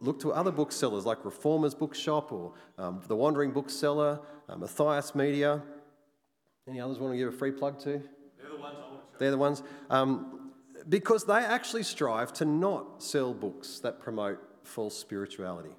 look 0.00 0.20
to 0.20 0.32
other 0.32 0.52
booksellers 0.52 1.04
like 1.04 1.24
Reformers 1.24 1.74
Bookshop 1.74 2.30
or 2.30 2.52
um, 2.78 3.02
The 3.08 3.16
Wandering 3.16 3.50
Bookseller, 3.50 4.20
uh, 4.48 4.56
Matthias 4.56 5.12
Media. 5.14 5.60
Any 6.68 6.80
others 6.80 7.00
want 7.00 7.12
to 7.12 7.18
give 7.18 7.28
a 7.28 7.36
free 7.36 7.50
plug 7.50 7.80
to? 7.80 8.00
They're 8.40 8.50
the 8.50 8.56
ones. 8.56 8.76
They're 9.18 9.30
the 9.32 9.38
ones. 9.38 9.62
Um, 9.90 10.41
because 10.88 11.24
they 11.24 11.34
actually 11.34 11.82
strive 11.82 12.32
to 12.34 12.44
not 12.44 13.02
sell 13.02 13.34
books 13.34 13.78
that 13.80 14.00
promote 14.00 14.38
false 14.64 14.96
spirituality. 14.96 15.74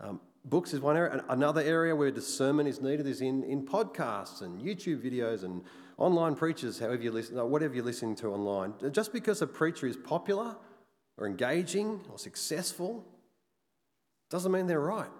Um, 0.00 0.20
books 0.44 0.72
is 0.72 0.80
one 0.80 0.96
area. 0.96 1.24
Another 1.28 1.60
area 1.60 1.94
where 1.94 2.10
discernment 2.10 2.68
is 2.68 2.80
needed 2.80 3.06
is 3.06 3.20
in, 3.20 3.44
in 3.44 3.66
podcasts 3.66 4.40
and 4.42 4.60
YouTube 4.60 5.02
videos 5.02 5.44
and 5.44 5.62
online 5.98 6.34
preachers, 6.34 6.78
however 6.78 7.02
you 7.02 7.10
listen, 7.10 7.36
whatever 7.50 7.74
you're 7.74 7.84
listening 7.84 8.16
to 8.16 8.28
online. 8.28 8.74
Just 8.90 9.12
because 9.12 9.42
a 9.42 9.46
preacher 9.46 9.86
is 9.86 9.96
popular 9.96 10.56
or 11.18 11.26
engaging 11.26 12.00
or 12.10 12.18
successful 12.18 13.04
doesn't 14.30 14.50
mean 14.50 14.66
they're 14.66 14.80
right. 14.80 15.10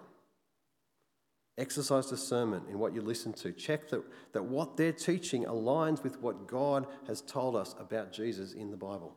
Exercise 1.61 2.07
discernment 2.07 2.63
in 2.69 2.79
what 2.79 2.95
you 2.95 3.01
listen 3.01 3.33
to. 3.33 3.51
Check 3.51 3.87
that, 3.89 4.03
that 4.33 4.43
what 4.43 4.77
they're 4.77 4.91
teaching 4.91 5.45
aligns 5.45 6.03
with 6.03 6.19
what 6.19 6.47
God 6.47 6.87
has 7.05 7.21
told 7.21 7.55
us 7.55 7.75
about 7.79 8.11
Jesus 8.11 8.53
in 8.53 8.71
the 8.71 8.77
Bible. 8.77 9.15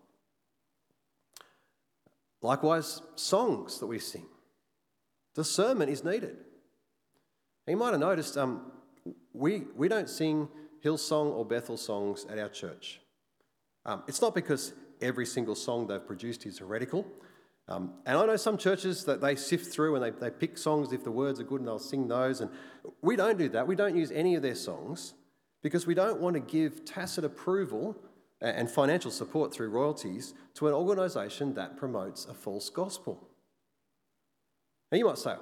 Likewise, 2.43 3.01
songs 3.15 3.79
that 3.79 3.87
we 3.87 3.99
sing. 3.99 4.27
Discernment 5.35 5.91
is 5.91 6.05
needed. 6.05 6.37
You 7.67 7.79
might 7.79 7.93
have 7.93 8.01
noticed 8.01 8.37
um, 8.37 8.73
we, 9.33 9.63
we 9.75 9.89
don't 9.89 10.11
sing 10.11 10.49
Hillsong 10.85 11.33
or 11.33 11.47
Bethel 11.47 11.79
songs 11.79 12.27
at 12.29 12.39
our 12.39 12.51
church. 12.51 13.01
Um, 13.87 14.03
it's 14.07 14.21
not 14.21 14.35
because 14.35 14.75
every 15.01 15.25
single 15.25 15.55
song 15.55 15.87
they've 15.87 16.07
produced 16.07 16.45
is 16.45 16.59
heretical. 16.59 17.07
Um, 17.67 17.95
and 18.05 18.19
I 18.19 18.27
know 18.27 18.37
some 18.37 18.59
churches 18.59 19.05
that 19.07 19.21
they 19.21 19.37
sift 19.37 19.73
through 19.73 19.97
and 19.97 20.05
they, 20.05 20.11
they 20.11 20.31
pick 20.31 20.59
songs 20.59 20.93
if 20.93 21.03
the 21.03 21.11
words 21.11 21.41
are 21.41 21.45
good 21.45 21.61
and 21.61 21.69
they'll 21.69 21.79
sing 21.79 22.09
those. 22.09 22.41
And 22.41 22.51
we 23.01 23.17
don't 23.17 23.39
do 23.39 23.49
that. 23.51 23.67
We 23.67 23.75
don't 23.75 23.97
use 23.97 24.11
any 24.11 24.35
of 24.35 24.43
their 24.43 24.55
songs 24.55 25.15
because 25.63 25.87
we 25.87 25.95
don't 25.95 26.21
want 26.21 26.35
to 26.35 26.41
give 26.41 26.85
tacit 26.85 27.25
approval 27.25 27.97
and 28.43 28.71
financial 28.71 29.11
support 29.11 29.55
through 29.55 29.71
royalties 29.71 30.35
to 30.55 30.69
an 30.69 30.75
organisation 30.75 31.55
that 31.55 31.79
promotes 31.79 32.27
a 32.27 32.35
false 32.35 32.69
gospel. 32.69 33.29
Now 34.93 34.99
you 34.99 35.07
might 35.07 35.17
say, 35.17 35.35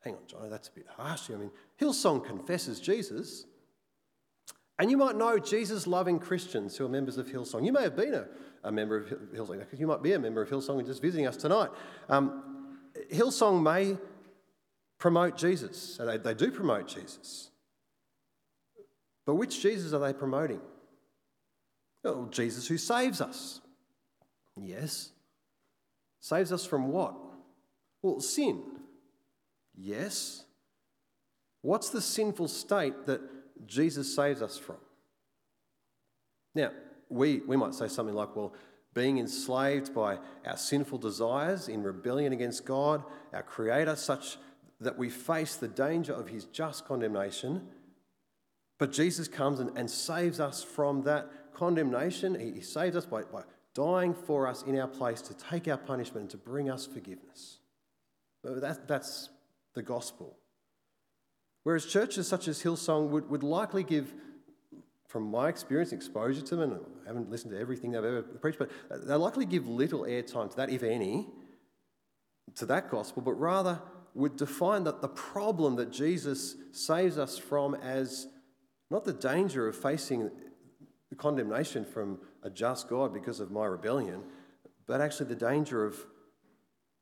hang 0.00 0.14
on, 0.14 0.20
John, 0.26 0.50
that's 0.50 0.68
a 0.68 0.72
bit 0.72 0.86
harsh. 0.96 1.30
I 1.30 1.36
mean, 1.36 1.52
Hillsong 1.80 2.26
confesses 2.26 2.80
Jesus. 2.80 3.46
And 4.78 4.90
you 4.90 4.96
might 4.96 5.14
know 5.14 5.38
Jesus 5.38 5.86
loving 5.86 6.18
Christians 6.18 6.76
who 6.76 6.84
are 6.84 6.88
members 6.88 7.18
of 7.18 7.28
Hillsong. 7.28 7.64
You 7.64 7.72
may 7.72 7.82
have 7.82 7.94
been 7.94 8.14
a, 8.14 8.26
a 8.64 8.72
member 8.72 8.96
of 8.96 9.06
Hillsong. 9.34 9.58
Because 9.58 9.80
you 9.80 9.86
might 9.86 10.02
be 10.02 10.12
a 10.12 10.18
member 10.18 10.42
of 10.42 10.48
Hillsong 10.48 10.78
and 10.78 10.86
just 10.86 11.02
visiting 11.02 11.26
us 11.26 11.36
tonight. 11.36 11.70
Um, 12.08 12.78
Hillsong 13.12 13.62
may 13.62 13.96
promote 14.98 15.36
Jesus. 15.36 15.98
They, 15.98 16.18
they 16.18 16.34
do 16.34 16.50
promote 16.50 16.86
Jesus. 16.86 17.50
But 19.26 19.34
which 19.34 19.60
Jesus 19.62 19.92
are 19.92 19.98
they 19.98 20.12
promoting? 20.12 20.60
Well, 22.04 22.28
Jesus 22.30 22.66
who 22.66 22.78
saves 22.78 23.20
us. 23.20 23.60
Yes. 24.60 25.10
Saves 26.20 26.52
us 26.52 26.66
from 26.66 26.88
what? 26.88 27.14
Well, 28.02 28.20
sin. 28.20 28.62
Yes. 29.76 30.44
What's 31.62 31.90
the 31.90 32.00
sinful 32.00 32.48
state 32.48 33.06
that 33.06 33.20
Jesus 33.66 34.14
saves 34.14 34.42
us 34.42 34.58
from? 34.58 34.76
Now, 36.54 36.72
we, 37.12 37.40
we 37.40 37.56
might 37.56 37.74
say 37.74 37.88
something 37.88 38.14
like, 38.14 38.34
well, 38.34 38.54
being 38.94 39.18
enslaved 39.18 39.94
by 39.94 40.18
our 40.46 40.56
sinful 40.56 40.98
desires 40.98 41.68
in 41.68 41.82
rebellion 41.82 42.32
against 42.32 42.64
God, 42.64 43.02
our 43.32 43.42
Creator, 43.42 43.96
such 43.96 44.36
that 44.80 44.98
we 44.98 45.08
face 45.08 45.56
the 45.56 45.68
danger 45.68 46.12
of 46.12 46.28
His 46.28 46.44
just 46.46 46.84
condemnation. 46.86 47.68
But 48.78 48.92
Jesus 48.92 49.28
comes 49.28 49.60
and, 49.60 49.76
and 49.78 49.90
saves 49.90 50.40
us 50.40 50.62
from 50.62 51.02
that 51.02 51.30
condemnation. 51.54 52.38
He, 52.38 52.52
he 52.52 52.60
saves 52.60 52.96
us 52.96 53.06
by, 53.06 53.22
by 53.22 53.42
dying 53.74 54.14
for 54.14 54.46
us 54.46 54.62
in 54.62 54.78
our 54.78 54.88
place 54.88 55.22
to 55.22 55.34
take 55.34 55.68
our 55.68 55.78
punishment 55.78 56.22
and 56.22 56.30
to 56.30 56.36
bring 56.36 56.68
us 56.68 56.86
forgiveness. 56.86 57.58
That, 58.42 58.88
that's 58.88 59.30
the 59.74 59.82
gospel. 59.82 60.36
Whereas 61.62 61.86
churches 61.86 62.26
such 62.26 62.48
as 62.48 62.62
Hillsong 62.62 63.08
would, 63.08 63.30
would 63.30 63.42
likely 63.42 63.84
give, 63.84 64.12
from 65.12 65.30
my 65.30 65.50
experience, 65.50 65.92
exposure 65.92 66.40
to 66.40 66.56
them, 66.56 66.72
and 66.72 66.80
I 67.04 67.08
haven't 67.08 67.30
listened 67.30 67.52
to 67.52 67.60
everything 67.60 67.92
they've 67.92 68.02
ever 68.02 68.22
preached, 68.22 68.58
but 68.58 68.70
they 69.06 69.14
likely 69.14 69.44
give 69.44 69.68
little 69.68 70.04
airtime 70.04 70.48
to 70.48 70.56
that, 70.56 70.70
if 70.70 70.82
any, 70.82 71.28
to 72.54 72.64
that 72.64 72.90
gospel, 72.90 73.20
but 73.20 73.34
rather 73.34 73.78
would 74.14 74.38
define 74.38 74.84
that 74.84 75.02
the 75.02 75.08
problem 75.08 75.76
that 75.76 75.92
Jesus 75.92 76.56
saves 76.72 77.18
us 77.18 77.36
from 77.36 77.74
as 77.74 78.26
not 78.90 79.04
the 79.04 79.12
danger 79.12 79.68
of 79.68 79.76
facing 79.76 80.30
the 81.10 81.16
condemnation 81.16 81.84
from 81.84 82.18
a 82.42 82.48
just 82.48 82.88
God 82.88 83.12
because 83.12 83.38
of 83.38 83.50
my 83.50 83.66
rebellion, 83.66 84.22
but 84.86 85.02
actually 85.02 85.26
the 85.26 85.34
danger 85.34 85.84
of, 85.84 86.06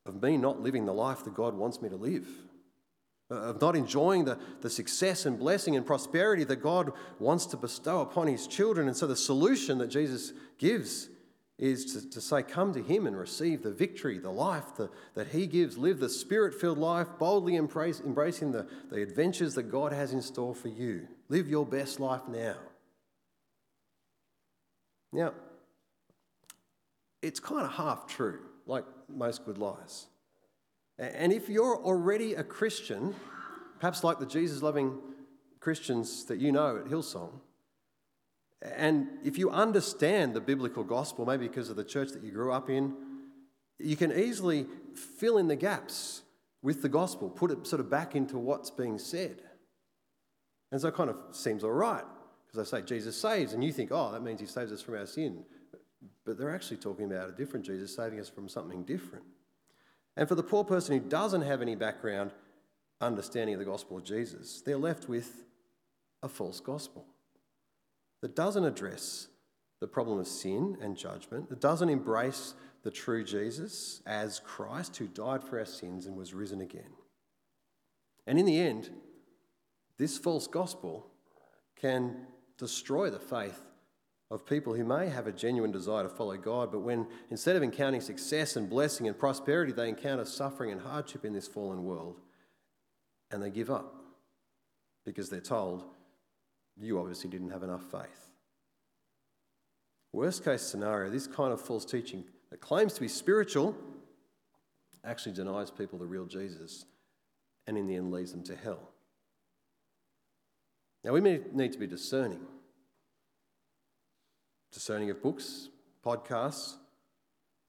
of 0.05 0.21
me 0.21 0.37
not 0.37 0.61
living 0.61 0.85
the 0.85 0.93
life 0.93 1.23
that 1.23 1.35
God 1.35 1.55
wants 1.55 1.81
me 1.81 1.89
to 1.89 1.97
live 1.97 2.27
Uh, 3.31 3.35
of 3.35 3.61
not 3.61 3.77
enjoying 3.77 4.25
the, 4.25 4.37
the 4.61 4.69
success 4.69 5.25
and 5.25 5.39
blessing 5.39 5.77
and 5.77 5.87
prosperity 5.87 6.43
that 6.43 6.57
God 6.57 6.93
wants 7.21 7.47
to 7.47 7.57
bestow 7.57 8.01
upon 8.01 8.27
his 8.27 8.49
children. 8.49 8.89
And 8.89 8.97
so 8.97 9.07
the 9.07 9.15
solution 9.15 9.79
that 9.79 9.87
Jesus 9.87 10.33
gives 10.59 11.09
is 11.57 11.93
to, 11.93 12.11
to 12.11 12.21
say, 12.21 12.43
Come 12.43 12.73
to 12.75 12.83
him 12.83 13.07
and 13.07 13.17
receive 13.17 13.63
the 13.63 13.71
victory, 13.71 14.19
the 14.19 14.31
life 14.31 14.75
the, 14.77 14.91
that 15.15 15.29
he 15.29 15.47
gives. 15.47 15.79
Live 15.79 16.01
the 16.01 16.09
spirit 16.09 16.61
filled 16.61 16.79
life, 16.79 17.07
boldly 17.21 17.55
embrace, 17.55 18.01
embracing 18.01 18.51
the, 18.51 18.67
the 18.91 19.01
adventures 19.01 19.55
that 19.55 19.65
God 19.65 19.93
has 19.93 20.13
in 20.13 20.23
store 20.23 20.55
for 20.55 20.69
you. 20.69 21.07
Live 21.29 21.49
your 21.49 21.67
best 21.67 22.01
life 22.01 22.23
now. 22.29 22.57
Now, 25.13 25.35
it's 27.23 27.39
kind 27.39 27.65
of 27.65 27.73
half 27.73 28.09
true, 28.09 28.41
like 28.67 28.85
most 29.09 29.45
good 29.45 29.59
lies. 29.59 30.07
And 31.01 31.33
if 31.33 31.49
you're 31.49 31.79
already 31.79 32.35
a 32.35 32.45
Christian, 32.45 33.15
perhaps 33.79 34.05
like 34.05 34.19
the 34.19 34.27
Jesus 34.27 34.61
loving 34.61 34.99
Christians 35.59 36.25
that 36.27 36.39
you 36.39 36.53
know 36.53 36.77
at 36.77 36.85
Hillsong, 36.85 37.33
and 38.61 39.09
if 39.25 39.39
you 39.39 39.49
understand 39.49 40.35
the 40.35 40.41
biblical 40.43 40.85
gospel, 40.85 41.25
maybe 41.25 41.49
because 41.49 41.71
of 41.71 41.77
the 41.77 41.85
church 41.85 42.11
that 42.11 42.23
you 42.23 42.31
grew 42.31 42.53
up 42.53 42.69
in, 42.69 42.95
you 43.79 43.97
can 43.97 44.13
easily 44.13 44.67
fill 44.95 45.39
in 45.39 45.49
the 45.49 45.57
gaps 45.57 46.21
with 46.61 46.83
the 46.83 46.89
gospel, 46.91 47.31
put 47.31 47.51
it 47.51 47.67
sort 47.67 47.81
of 47.81 47.89
back 47.89 48.15
into 48.15 48.37
what's 48.37 48.71
being 48.71 48.99
said. 48.99 49.41
And 50.71 50.79
so 50.79 50.89
it 50.89 50.95
kind 50.95 51.09
of 51.09 51.17
seems 51.33 51.65
all 51.65 51.73
right, 51.73 52.05
because 52.47 52.75
I 52.75 52.79
say 52.79 52.85
Jesus 52.85 53.19
saves, 53.19 53.55
and 53.55 53.65
you 53.65 53.73
think, 53.73 53.91
oh, 53.91 54.13
that 54.13 54.23
means 54.23 54.39
he 54.39 54.47
saves 54.47 54.71
us 54.71 54.83
from 54.83 54.97
our 54.97 55.07
sin. 55.07 55.45
But 56.27 56.37
they're 56.37 56.55
actually 56.55 56.77
talking 56.77 57.11
about 57.11 57.31
a 57.31 57.33
different 57.33 57.65
Jesus 57.65 57.97
saving 57.97 58.21
us 58.21 58.29
from 58.29 58.51
something 58.51 58.85
different. 58.85 59.25
And 60.17 60.29
for 60.29 60.35
the 60.35 60.43
poor 60.43 60.65
person 60.65 60.99
who 60.99 61.09
doesn't 61.09 61.43
have 61.43 61.63
any 61.63 61.75
background 61.75 62.33
understanding 63.01 63.55
of 63.55 63.59
the 63.59 63.65
gospel 63.65 63.99
of 63.99 64.05
Jesus, 64.05 64.61
they're 64.61 64.77
left 64.77 65.09
with 65.09 65.45
a 66.23 66.29
false 66.29 66.61
gospel 66.61 67.07
that 68.21 68.37
doesn't 68.37 68.65
address 68.65 69.29
the 69.81 69.87
problem 69.87 70.19
of 70.19 70.27
sin 70.27 70.77
and 70.83 70.97
judgment, 70.97 71.49
that 71.49 71.61
doesn't 71.61 71.89
embrace 71.89 72.55
the 72.83 72.91
true 72.91 73.25
Jesus 73.25 74.03
as 74.07 74.41
Christ 74.41 74.97
who 74.97 75.07
died 75.07 75.43
for 75.43 75.59
our 75.59 75.65
sins 75.65 76.07
and 76.07 76.17
was 76.17 76.35
risen 76.35 76.61
again. 76.61 76.93
And 78.27 78.39
in 78.39 78.45
the 78.45 78.61
end, 78.61 78.91
this 79.97 80.19
false 80.19 80.47
gospel 80.47 81.07
can 81.77 82.27
destroy 82.59 83.11
the 83.11 83.19
faith 83.19 83.70
of 84.31 84.47
people 84.47 84.75
who 84.75 84.85
may 84.85 85.09
have 85.09 85.27
a 85.27 85.33
genuine 85.33 85.73
desire 85.73 86.05
to 86.05 86.09
follow 86.09 86.37
God, 86.37 86.71
but 86.71 86.81
when 86.81 87.07
instead 87.31 87.57
of 87.57 87.63
encountering 87.63 88.01
success 88.01 88.57
and 88.57 88.71
blessing 88.71 89.09
and 89.09 89.19
prosperity, 89.19 89.73
they 89.73 89.89
encounter 89.89 90.25
suffering 90.25 90.71
and 90.71 90.81
hardship 90.81 91.25
in 91.25 91.33
this 91.33 91.49
fallen 91.49 91.85
world, 91.85 92.21
and 93.31 93.43
they 93.43 93.51
give 93.51 93.71
up 93.71 93.97
because 95.05 95.29
they're 95.31 95.41
told, 95.41 95.85
you 96.77 96.99
obviously 97.01 97.29
didn't 97.29 97.51
have 97.51 97.65
enough 97.65 97.83
faith. 97.91 98.31
Worst 100.13 100.45
case 100.45 100.63
scenario, 100.63 101.11
this 101.11 101.27
kind 101.27 101.53
of 101.53 101.61
false 101.61 101.85
teaching 101.85 102.25
that 102.51 102.61
claims 102.61 102.93
to 102.95 103.01
be 103.01 103.09
spiritual 103.09 103.77
actually 105.05 105.33
denies 105.33 105.71
people 105.71 105.99
the 105.99 106.07
real 106.07 106.27
Jesus 106.27 106.85
and 107.67 107.77
in 107.77 107.87
the 107.87 107.97
end 107.97 108.13
leads 108.13 108.33
them 108.33 108.43
to 108.45 108.55
hell. 108.55 108.91
Now, 111.03 111.13
we 111.13 111.21
need 111.21 111.73
to 111.73 111.79
be 111.79 111.87
discerning 111.87 112.41
discerning 114.73 115.11
of 115.11 115.23
books, 115.23 115.69
podcasts, 116.05 116.77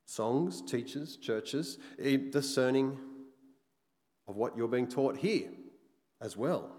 songs, 0.05 0.61
teachers, 0.61 1.17
churches, 1.17 1.77
discerning 2.29 2.97
of 4.27 4.35
what 4.35 4.55
you're 4.55 4.67
being 4.67 4.87
taught 4.87 5.17
here 5.17 5.49
as 6.21 6.37
well. 6.37 6.71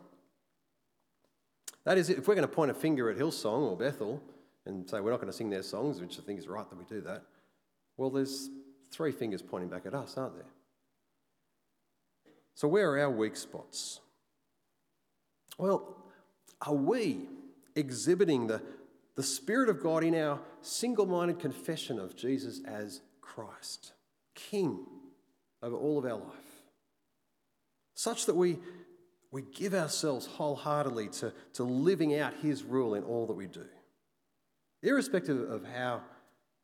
That 1.85 1.99
is, 1.99 2.11
if 2.11 2.29
we're 2.29 2.35
going 2.35 2.47
to 2.47 2.55
point 2.55 2.71
a 2.71 2.75
finger 2.75 3.11
at 3.11 3.17
Hillsong 3.17 3.71
or 3.71 3.77
Bethel 3.77 4.23
and 4.67 4.89
say 4.89 5.01
we're 5.01 5.11
not 5.11 5.21
going 5.21 5.33
to 5.33 5.37
sing 5.37 5.51
their 5.51 5.63
songs, 5.63 6.01
which 6.01 6.19
I 6.19 6.23
think 6.23 6.39
is 6.39 6.47
right 6.47 6.69
that 6.69 6.79
we 6.79 6.85
do 6.85 7.01
that, 7.03 7.25
well, 7.97 8.11
there's 8.11 8.51
three 8.91 9.13
fingers 9.13 9.43
pointing 9.43 9.69
back 9.69 9.87
at 9.87 9.95
us, 9.95 10.17
aren't 10.17 10.35
there? 10.35 10.45
So, 12.55 12.69
where 12.69 12.91
are 12.93 13.01
our 13.01 13.11
weak 13.11 13.37
spots? 13.37 14.01
Well, 15.59 15.97
are 16.65 16.75
we 16.75 17.29
exhibiting 17.75 18.47
the 18.47 18.63
the 19.17 19.23
Spirit 19.23 19.69
of 19.69 19.83
God 19.83 20.05
in 20.05 20.15
our 20.15 20.41
single 20.61 21.07
minded 21.07 21.39
confession 21.39 21.99
of 21.99 22.17
Jesus 22.17 22.61
as 22.67 23.03
Christ, 23.21 23.93
King 24.35 24.87
over 25.63 25.77
all 25.77 25.99
of 25.99 26.05
our 26.05 26.19
life, 26.19 26.65
such 27.95 28.27
that 28.27 28.37
we, 28.37 28.59
we 29.31 29.43
give 29.43 29.75
ourselves 29.75 30.27
wholeheartedly 30.27 31.09
to, 31.09 31.33
to 31.55 31.63
living 31.65 32.19
out 32.19 32.35
His 32.43 32.63
rule 32.63 32.95
in 32.95 33.05
all 33.05 33.27
that 33.27 33.35
we 33.35 33.47
do, 33.47 33.67
irrespective 34.83 35.51
of 35.51 35.65
how 35.67 36.03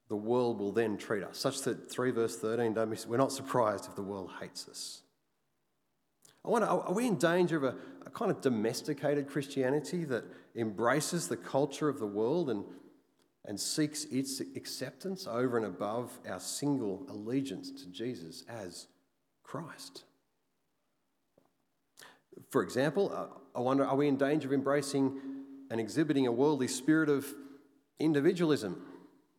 the 0.08 0.16
world 0.16 0.58
will 0.58 0.72
then 0.72 0.96
treat 0.96 1.22
us, 1.22 1.38
such 1.38 1.60
that 1.62 1.90
3 1.90 2.10
verse 2.12 2.36
13, 2.36 2.72
don't 2.72 2.90
be, 2.90 2.96
we're 3.06 3.18
not 3.18 3.32
surprised 3.32 3.86
if 3.86 3.94
the 3.94 4.02
world 4.02 4.30
hates 4.40 4.66
us. 4.68 5.02
I 6.44 6.50
wonder, 6.50 6.66
are 6.66 6.94
we 6.94 7.06
in 7.06 7.16
danger 7.16 7.58
of 7.58 7.64
a, 7.64 7.76
a 8.06 8.10
kind 8.10 8.30
of 8.30 8.40
domesticated 8.40 9.28
Christianity 9.28 10.04
that 10.04 10.24
embraces 10.58 11.28
the 11.28 11.36
culture 11.36 11.88
of 11.88 11.98
the 11.98 12.06
world 12.06 12.50
and, 12.50 12.64
and 13.44 13.58
seeks 13.58 14.04
its 14.06 14.40
acceptance 14.40 15.26
over 15.26 15.56
and 15.56 15.64
above 15.64 16.18
our 16.28 16.40
single 16.40 17.06
allegiance 17.08 17.70
to 17.70 17.88
Jesus 17.90 18.44
as 18.48 18.88
Christ? 19.42 20.04
For 22.50 22.62
example, 22.62 23.12
uh, 23.14 23.58
I 23.58 23.60
wonder, 23.60 23.84
are 23.84 23.96
we 23.96 24.08
in 24.08 24.16
danger 24.16 24.48
of 24.48 24.52
embracing 24.52 25.20
and 25.70 25.80
exhibiting 25.80 26.26
a 26.26 26.32
worldly 26.32 26.68
spirit 26.68 27.08
of 27.08 27.26
individualism, 27.98 28.82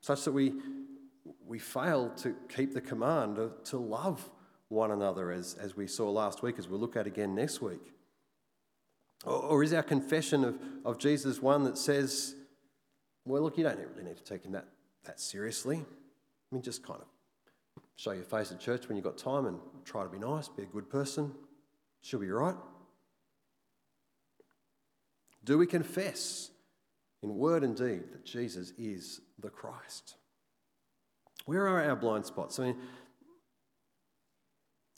such 0.01 0.23
that 0.25 0.31
we, 0.31 0.53
we 1.45 1.59
fail 1.59 2.09
to 2.17 2.35
keep 2.49 2.73
the 2.73 2.81
command 2.81 3.39
to 3.65 3.77
love 3.77 4.29
one 4.67 4.91
another, 4.91 5.31
as, 5.31 5.55
as 5.55 5.75
we 5.75 5.87
saw 5.87 6.09
last 6.09 6.43
week, 6.43 6.59
as 6.59 6.67
we'll 6.67 6.79
look 6.79 6.95
at 6.95 7.07
again 7.07 7.33
next 7.33 7.61
week? 7.61 7.93
Or, 9.25 9.63
is 9.63 9.73
our 9.73 9.83
confession 9.83 10.45
of, 10.45 10.57
of 10.85 10.97
Jesus 10.97 11.41
one 11.41 11.65
that 11.65 11.77
says, 11.77 12.35
well, 13.25 13.41
look, 13.41 13.57
you 13.57 13.63
don't 13.63 13.77
really 13.77 14.03
need 14.03 14.17
to 14.17 14.23
take 14.23 14.45
him 14.45 14.53
that, 14.53 14.65
that 15.03 15.19
seriously? 15.19 15.77
I 15.77 16.55
mean, 16.55 16.61
just 16.61 16.83
kind 16.83 17.01
of 17.01 17.83
show 17.97 18.11
your 18.11 18.23
face 18.23 18.51
at 18.51 18.61
church 18.61 18.87
when 18.87 18.95
you've 18.95 19.03
got 19.03 19.17
time 19.17 19.45
and 19.45 19.59
try 19.83 20.03
to 20.03 20.09
be 20.09 20.19
nice, 20.19 20.47
be 20.47 20.63
a 20.63 20.67
good 20.67 20.89
person. 20.89 21.33
She'll 22.01 22.21
be 22.21 22.31
right. 22.31 22.55
Do 25.43 25.57
we 25.57 25.67
confess 25.67 26.51
in 27.21 27.35
word 27.35 27.63
and 27.63 27.75
deed 27.75 28.11
that 28.13 28.23
Jesus 28.25 28.71
is 28.77 29.19
the 29.37 29.49
Christ? 29.49 30.15
Where 31.45 31.67
are 31.67 31.83
our 31.83 31.95
blind 31.95 32.25
spots? 32.25 32.57
I 32.57 32.67
mean, 32.67 32.77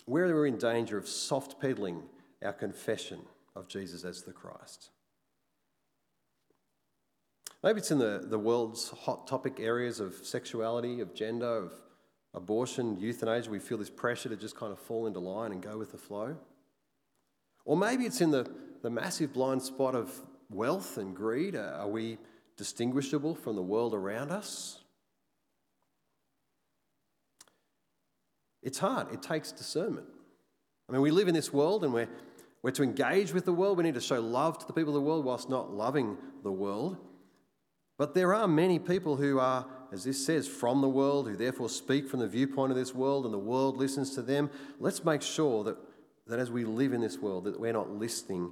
where 0.06 0.26
are 0.26 0.42
we 0.42 0.50
in 0.50 0.58
danger 0.58 0.98
of 0.98 1.08
soft 1.08 1.60
pedalling 1.60 2.04
our 2.44 2.54
confession 2.54 3.22
of 3.56 3.68
Jesus 3.68 4.04
as 4.04 4.24
the 4.24 4.34
Christ? 4.34 4.90
Maybe 7.64 7.80
it's 7.80 7.92
in 7.92 8.00
the, 8.00 8.24
the 8.24 8.40
world's 8.40 8.90
hot 8.90 9.28
topic 9.28 9.60
areas 9.60 10.00
of 10.00 10.16
sexuality, 10.24 11.00
of 11.00 11.14
gender, 11.14 11.46
of 11.46 11.74
abortion, 12.34 13.00
euthanasia. 13.00 13.52
We 13.52 13.60
feel 13.60 13.78
this 13.78 13.90
pressure 13.90 14.30
to 14.30 14.36
just 14.36 14.56
kind 14.56 14.72
of 14.72 14.80
fall 14.80 15.06
into 15.06 15.20
line 15.20 15.52
and 15.52 15.62
go 15.62 15.78
with 15.78 15.92
the 15.92 15.98
flow. 15.98 16.38
Or 17.66 17.78
maybe 17.78 18.06
it's 18.06 18.22
in 18.22 18.32
the, 18.32 18.50
the 18.82 18.90
massive 18.90 19.34
blind 19.34 19.62
spot 19.62 19.94
of 19.94 20.12
wealth 20.50 20.98
and 20.98 21.16
greed. 21.16 21.56
Uh, 21.56 21.78
are 21.78 21.88
we 21.88 22.18
distinguishable 22.58 23.36
from 23.36 23.56
the 23.56 23.62
world 23.62 23.94
around 23.94 24.32
us? 24.32 24.80
It's 28.64 28.80
hard, 28.80 29.12
it 29.14 29.22
takes 29.22 29.52
discernment. 29.52 30.08
I 30.88 30.94
mean, 30.94 31.02
we 31.02 31.12
live 31.12 31.28
in 31.28 31.34
this 31.34 31.54
world 31.54 31.84
and 31.84 31.94
we're, 31.94 32.10
we're 32.64 32.72
to 32.72 32.84
engage 32.84 33.34
with 33.34 33.46
the 33.46 33.54
world. 33.54 33.78
We 33.78 33.84
need 33.84 33.96
to 33.96 34.02
show 34.02 34.20
love 34.20 34.60
to 34.60 34.68
the 34.68 34.74
people 34.74 34.96
of 34.96 35.02
the 35.02 35.08
world 35.08 35.26
whilst 35.26 35.50
not 35.50 35.74
loving 35.74 36.18
the 36.44 36.52
world. 36.52 36.98
But 37.98 38.14
there 38.14 38.34
are 38.34 38.48
many 38.48 38.80
people 38.80 39.16
who 39.16 39.40
are, 39.40 39.66
as 39.92 40.04
this 40.04 40.26
says, 40.26 40.48
from 40.48 40.82
the 40.82 40.90
world, 40.90 41.28
who 41.28 41.36
therefore 41.36 41.70
speak 41.70 42.08
from 42.08 42.20
the 42.20 42.28
viewpoint 42.28 42.72
of 42.72 42.78
this 42.78 42.96
world, 42.96 43.26
and 43.26 43.34
the 43.34 43.40
world 43.40 43.78
listens 43.78 44.16
to 44.16 44.22
them. 44.22 44.50
Let's 44.80 45.04
make 45.04 45.22
sure 45.22 45.64
that, 45.64 45.78
that 46.28 46.40
as 46.40 46.52
we 46.52 46.66
live 46.66 46.94
in 46.94 47.02
this 47.02 47.18
world, 47.18 47.46
that 47.46 47.60
we're 47.60 47.74
not 47.74 47.92
listening 47.92 48.52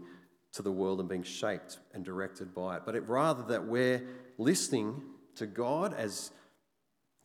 to 0.53 0.61
the 0.61 0.71
world 0.71 0.99
and 0.99 1.07
being 1.07 1.23
shaped 1.23 1.79
and 1.93 2.03
directed 2.03 2.53
by 2.55 2.77
it, 2.77 2.83
but 2.85 2.95
it, 2.95 3.07
rather 3.07 3.43
that 3.43 3.65
we're 3.65 4.03
listening 4.37 5.01
to 5.35 5.45
God 5.45 5.93
as 5.93 6.31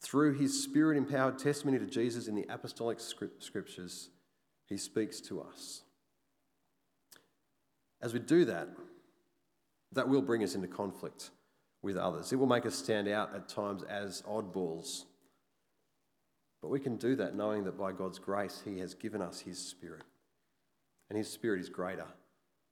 through 0.03 0.35
his 0.35 0.63
spirit 0.63 0.99
empowered 0.99 1.39
testimony 1.39 1.79
to 1.79 1.87
Jesus 1.87 2.29
in 2.29 2.35
the 2.35 2.45
apostolic 2.51 3.01
scriptures, 3.01 4.11
he 4.67 4.77
speaks 4.77 5.21
to 5.23 5.41
us. 5.41 5.84
As 8.05 8.13
we 8.13 8.21
do 8.21 8.45
that, 8.45 8.69
that 9.93 10.11
will 10.11 10.21
bring 10.21 10.45
us 10.45 10.55
into 10.55 10.69
conflict 10.69 11.31
with 11.81 11.97
others. 11.97 12.35
It 12.35 12.37
will 12.37 12.47
make 12.47 12.67
us 12.67 12.75
stand 12.75 13.09
out 13.09 13.35
at 13.35 13.49
times 13.49 13.83
as 13.83 14.21
oddballs. 14.29 15.05
But 16.61 16.69
we 16.69 16.81
can 16.81 16.97
do 16.97 17.17
that 17.17 17.35
knowing 17.35 17.65
that 17.65 17.79
by 17.79 17.93
God's 17.93 18.19
grace, 18.19 18.61
He 18.63 18.79
has 18.81 18.93
given 18.93 19.23
us 19.23 19.41
His 19.41 19.59
Spirit. 19.59 20.05
And 21.09 21.17
His 21.17 21.31
Spirit 21.31 21.61
is 21.61 21.71
greater 21.71 22.05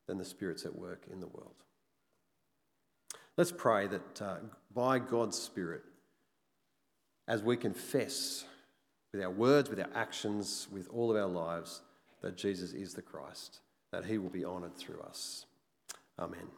than 0.06 0.18
the 0.18 0.24
spirits 0.26 0.66
at 0.66 0.76
work 0.78 1.06
in 1.10 1.20
the 1.20 1.28
world. 1.28 1.54
Let's 3.38 3.52
pray 3.52 3.86
that 3.86 4.20
uh, 4.20 4.36
by 4.74 4.98
God's 4.98 5.38
Spirit, 5.38 5.82
as 7.26 7.42
we 7.42 7.56
confess 7.56 8.44
with 9.14 9.22
our 9.22 9.30
words, 9.30 9.70
with 9.70 9.80
our 9.80 9.88
actions, 9.94 10.68
with 10.70 10.88
all 10.90 11.10
of 11.10 11.16
our 11.16 11.26
lives, 11.26 11.80
that 12.20 12.36
Jesus 12.36 12.74
is 12.74 12.92
the 12.92 13.00
Christ, 13.00 13.60
that 13.92 14.06
He 14.06 14.18
will 14.18 14.30
be 14.30 14.44
honoured 14.44 14.76
through 14.76 15.00
us. 15.00 15.46
Amen. 16.18 16.48